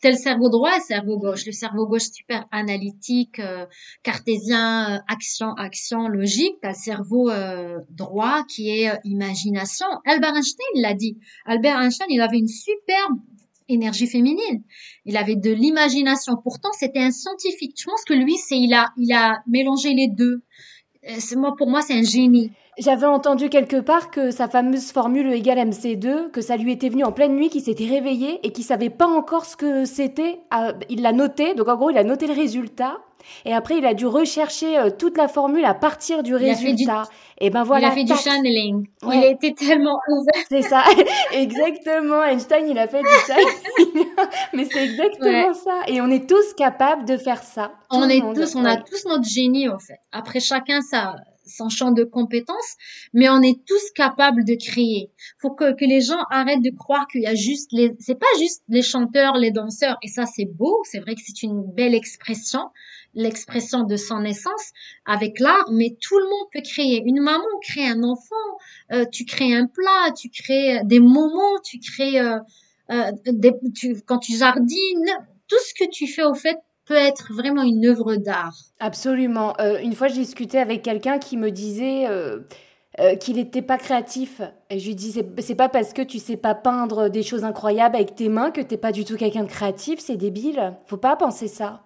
[0.00, 1.44] Tel cerveau droit et cerveau gauche.
[1.46, 3.66] Le cerveau gauche super analytique, euh,
[4.04, 6.54] cartésien, euh, action, action, logique.
[6.62, 9.86] T'as le cerveau euh, droit qui est imagination.
[10.06, 11.18] Albert Einstein l'a dit.
[11.44, 13.18] Albert Einstein, il avait une superbe
[13.68, 14.62] énergie féminine.
[15.04, 16.34] Il avait de l'imagination.
[16.42, 17.76] Pourtant, c'était un scientifique.
[17.78, 20.42] Je pense que lui, c'est il a il a mélangé les deux.
[21.08, 22.50] Euh, moi pour moi, c'est un génie.
[22.78, 27.02] J'avais entendu quelque part que sa fameuse formule égale MC2, que ça lui était venu
[27.02, 30.40] en pleine nuit, qu'il s'était réveillé et qu'il savait pas encore ce que c'était.
[30.50, 32.98] Ah, il l'a noté, donc en gros, il a noté le résultat.
[33.44, 37.02] Et après, il a dû rechercher euh, toute la formule à partir du résultat.
[37.40, 37.88] Et ben voilà.
[37.88, 38.86] Il a fait du channeling.
[39.02, 40.44] Il a été tellement ouvert.
[40.48, 40.84] C'est ça,
[41.32, 42.22] exactement.
[42.22, 44.06] Einstein, il a fait du channeling.
[44.54, 45.80] Mais c'est exactement ça.
[45.88, 47.72] Et on est tous capables de faire ça.
[47.90, 49.98] On est tous, on a tous notre génie en fait.
[50.12, 51.16] Après, chacun ça
[51.48, 52.76] son champ de compétences,
[53.12, 55.10] mais on est tous capables de créer.
[55.38, 58.26] Faut que, que les gens arrêtent de croire qu'il y a juste les, c'est pas
[58.38, 61.94] juste les chanteurs, les danseurs, et ça c'est beau, c'est vrai que c'est une belle
[61.94, 62.60] expression,
[63.14, 64.72] l'expression de son essence
[65.04, 67.02] avec l'art, mais tout le monde peut créer.
[67.04, 68.34] Une maman crée un enfant,
[68.92, 72.38] euh, tu crées un plat, tu crées des moments, tu crées euh,
[72.90, 73.52] euh, des,
[74.06, 75.12] quand tu jardines,
[75.48, 76.58] tout ce que tu fais au fait
[76.88, 78.54] peut être vraiment une œuvre d'art.
[78.80, 79.54] Absolument.
[79.60, 82.40] Euh, une fois, j'ai discuté avec quelqu'un qui me disait euh,
[83.20, 84.40] qu'il n'était pas créatif.
[84.70, 87.94] Et je lui dis, c'est pas parce que tu sais pas peindre des choses incroyables
[87.94, 90.00] avec tes mains que t'es pas du tout quelqu'un de créatif.
[90.00, 90.74] C'est débile.
[90.86, 91.84] Faut pas penser ça.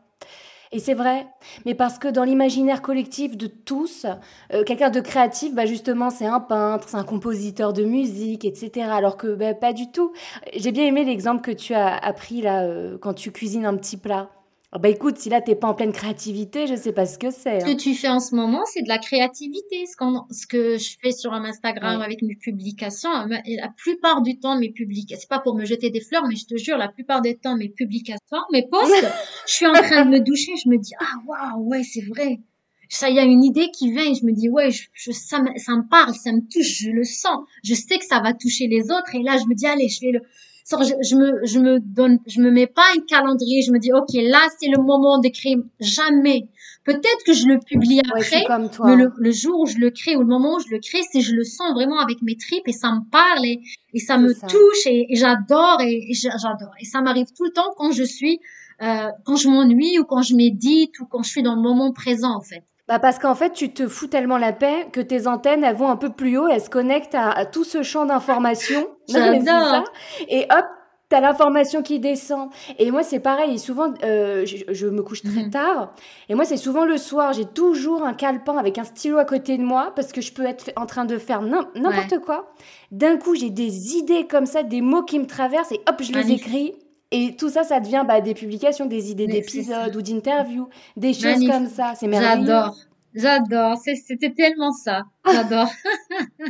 [0.74, 1.26] Et c'est vrai,
[1.66, 4.06] mais parce que dans l'imaginaire collectif de tous,
[4.54, 8.88] euh, quelqu'un de créatif, bah justement, c'est un peintre, c'est un compositeur de musique, etc.
[8.90, 10.14] Alors que bah, pas du tout.
[10.56, 13.98] J'ai bien aimé l'exemple que tu as appris là euh, quand tu cuisines un petit
[13.98, 14.30] plat.
[14.74, 17.30] Ah bah écoute, si là t'es pas en pleine créativité, je sais pas ce que
[17.30, 17.60] c'est.
[17.60, 17.76] Ce que hein.
[17.76, 19.84] tu fais en ce moment, c'est de la créativité.
[19.84, 19.94] Ce,
[20.30, 25.20] ce que je fais sur Instagram avec mes publications, la plupart du temps mes publications,
[25.20, 27.54] c'est pas pour me jeter des fleurs, mais je te jure, la plupart du temps
[27.54, 28.94] mes publications, mes posts,
[29.46, 32.40] je suis en train de me doucher, je me dis ah waouh ouais c'est vrai.
[32.88, 35.40] Ça, il y a une idée qui vient et je me dis ouais, je, ça,
[35.40, 38.32] me, ça me parle, ça me touche, je le sens, je sais que ça va
[38.32, 40.22] toucher les autres et là je me dis allez, je vais le
[40.70, 43.92] je, je, me, je me donne, je me mets pas un calendrier, je me dis,
[43.92, 45.58] OK, là, c'est le moment d'écrire.
[45.80, 46.48] Jamais.
[46.84, 48.86] Peut-être que je le publie après, comme toi.
[48.96, 51.20] mais le, jour où je le crée ou le moment où je le crée, c'est
[51.20, 53.60] je le sens vraiment avec mes tripes et ça me parle et,
[53.94, 56.74] et ça me touche et, j'adore et, j'adore.
[56.80, 58.40] Et ça m'arrive tout le temps quand je suis,
[58.82, 61.92] euh, quand je m'ennuie ou quand je médite ou quand je suis dans le moment
[61.92, 62.64] présent, en fait.
[62.88, 65.88] Bah parce qu'en fait, tu te fous tellement la paix que tes antennes, elles vont
[65.88, 68.88] un peu plus haut, elles se connectent à, tout ce champ d'information.
[69.08, 69.84] J'adore.
[70.28, 70.66] Et hop,
[71.12, 72.48] t'as l'information qui descend.
[72.78, 73.58] Et moi, c'est pareil.
[73.58, 75.50] Souvent, euh, je, me couche très mhm.
[75.50, 75.94] tard.
[76.28, 77.32] Et moi, c'est souvent le soir.
[77.34, 80.44] J'ai toujours un calepin avec un stylo à côté de moi parce que je peux
[80.44, 82.52] être en train de faire n'importe quoi.
[82.90, 86.12] D'un coup, j'ai des idées comme ça, des mots qui me traversent et hop, je
[86.12, 86.74] les écris.
[87.12, 91.46] Et tout ça, ça devient bah, des publications, des idées d'épisodes ou d'interviews, des choses
[91.46, 91.92] comme ça.
[91.94, 92.46] C'est merveilleux.
[92.46, 92.76] J'adore.
[93.14, 93.76] J'adore.
[93.76, 95.02] C'était tellement ça.
[95.26, 95.68] J'adore.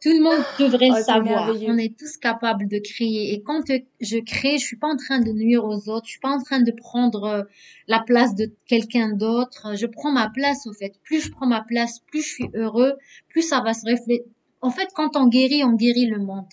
[0.00, 1.50] Tout le monde devrait oh, savoir.
[1.66, 3.34] On est tous capables de créer.
[3.34, 3.62] Et quand
[4.00, 6.06] je crée, je suis pas en train de nuire aux autres.
[6.06, 7.42] Je suis pas en train de prendre euh,
[7.88, 9.74] la place de quelqu'un d'autre.
[9.74, 10.92] Je prends ma place, au fait.
[11.02, 12.94] Plus je prends ma place, plus je suis heureux,
[13.28, 14.24] plus ça va se refléter.
[14.60, 16.46] En fait, quand on guérit, on guérit le monde.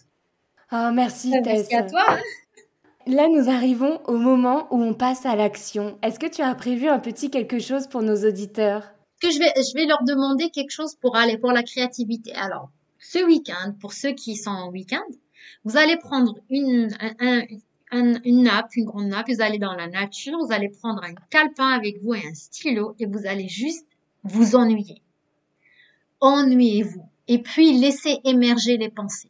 [0.71, 1.69] Oh, merci, Tess.
[1.69, 2.17] Merci à toi.
[3.07, 5.99] Là, nous arrivons au moment où on passe à l'action.
[6.01, 8.93] Est-ce que tu as prévu un petit quelque chose pour nos auditeurs?
[9.21, 12.33] Que je vais, je vais leur demander quelque chose pour aller pour la créativité.
[12.33, 15.05] Alors, ce week-end, pour ceux qui sont en week-end,
[15.65, 16.89] vous allez prendre une,
[17.91, 21.69] une nappe, une grande nappe, vous allez dans la nature, vous allez prendre un calepin
[21.69, 23.85] avec vous et un stylo et vous allez juste
[24.23, 25.03] vous ennuyer.
[26.21, 27.07] Ennuyez-vous.
[27.27, 29.29] Et puis, laissez émerger les pensées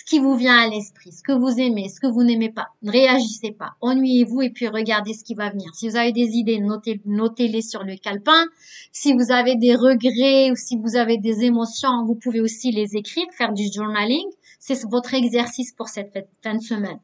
[0.00, 2.68] ce qui vous vient à l'esprit, ce que vous aimez, ce que vous n'aimez pas.
[2.80, 3.74] Ne réagissez pas.
[3.82, 5.74] Ennuyez-vous et puis regardez ce qui va venir.
[5.74, 8.46] Si vous avez des idées, notez, notez-les sur le calepin.
[8.92, 12.96] Si vous avez des regrets ou si vous avez des émotions, vous pouvez aussi les
[12.96, 14.24] écrire, faire du journaling.
[14.58, 16.98] C'est votre exercice pour cette fin de semaine.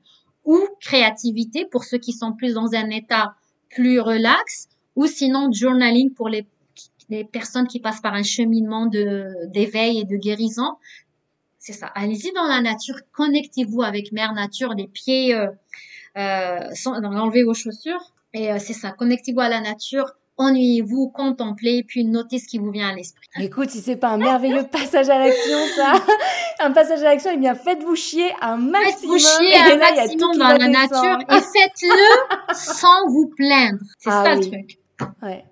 [0.47, 3.34] ou créativité pour ceux qui sont plus dans un état
[3.68, 6.47] plus relax, ou sinon journaling pour les,
[7.32, 10.76] personnes qui passent par un cheminement d'éveil et de guérison.
[11.67, 11.87] C'est ça.
[11.97, 15.49] Allez-y dans la nature, connectez-vous avec Mère Nature, les pieds, euh,
[16.17, 18.12] euh, sans, vos chaussures.
[18.35, 22.71] Et euh, c'est ça, connectez-vous à la nature, ennuyez-vous, contemplez, puis notez ce qui vous
[22.71, 23.27] vient à l'esprit.
[23.41, 25.95] Écoute, si c'est pas un merveilleux passage à l'action, ça,
[26.64, 29.19] un passage à l'action, eh bien, faites-vous chier un maximum.
[29.19, 33.81] Faites-vous chier un maximum dans la nature et faites-le sans vous plaindre.
[33.99, 34.79] C'est ah ça le truc.
[35.21, 35.45] Ouais.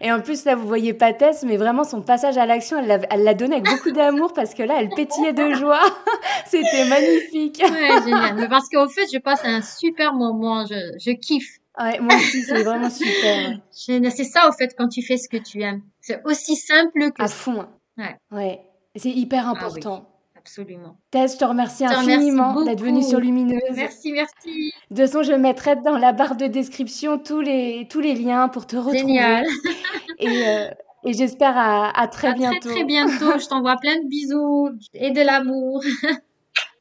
[0.00, 3.22] Et en plus, là, vous voyez pas Tess, mais vraiment, son passage à l'action, elle
[3.22, 5.82] l'a donné avec beaucoup d'amour parce que là, elle pétillait de joie.
[6.46, 7.62] C'était magnifique.
[7.62, 8.36] Ouais, génial.
[8.36, 10.64] Mais parce qu'au fait, je passe un super moment.
[10.66, 11.58] Je, je kiffe.
[11.78, 13.58] Ouais, moi aussi, c'est vraiment super.
[13.70, 15.82] C'est ça, au fait, quand tu fais ce que tu aimes.
[16.00, 17.22] C'est aussi simple que...
[17.22, 17.66] À fond.
[17.98, 18.16] Ouais.
[18.30, 18.60] Ouais.
[18.96, 20.06] C'est hyper ah important.
[20.44, 20.98] Absolument.
[21.10, 23.60] Tess, je te remercie infiniment d'être venue sur Lumineuse.
[23.74, 24.72] Merci, merci.
[24.90, 28.48] De toute façon, je mettrai dans la barre de description tous les, tous les liens
[28.48, 28.98] pour te retrouver.
[28.98, 29.46] Génial.
[30.18, 30.68] et, euh,
[31.04, 32.68] et j'espère à, à, très à bientôt.
[32.68, 33.38] Très, très bientôt.
[33.38, 35.82] je t'envoie plein de bisous et de l'amour.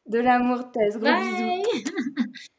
[0.08, 0.98] de l'amour, Tess.
[0.98, 1.84] Gros bisous.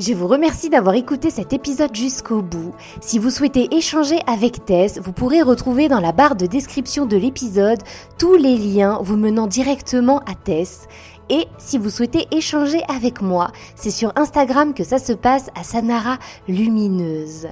[0.00, 2.72] Je vous remercie d'avoir écouté cet épisode jusqu'au bout.
[3.02, 7.18] Si vous souhaitez échanger avec Tess, vous pourrez retrouver dans la barre de description de
[7.18, 7.82] l'épisode
[8.18, 10.88] tous les liens vous menant directement à Tess.
[11.28, 15.64] Et si vous souhaitez échanger avec moi, c'est sur Instagram que ça se passe à
[15.64, 16.16] Sanara
[16.48, 17.48] Lumineuse.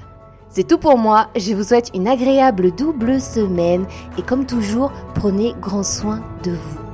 [0.48, 3.84] C'est tout pour moi, je vous souhaite une agréable double semaine
[4.16, 6.87] et comme toujours, prenez grand soin de vous.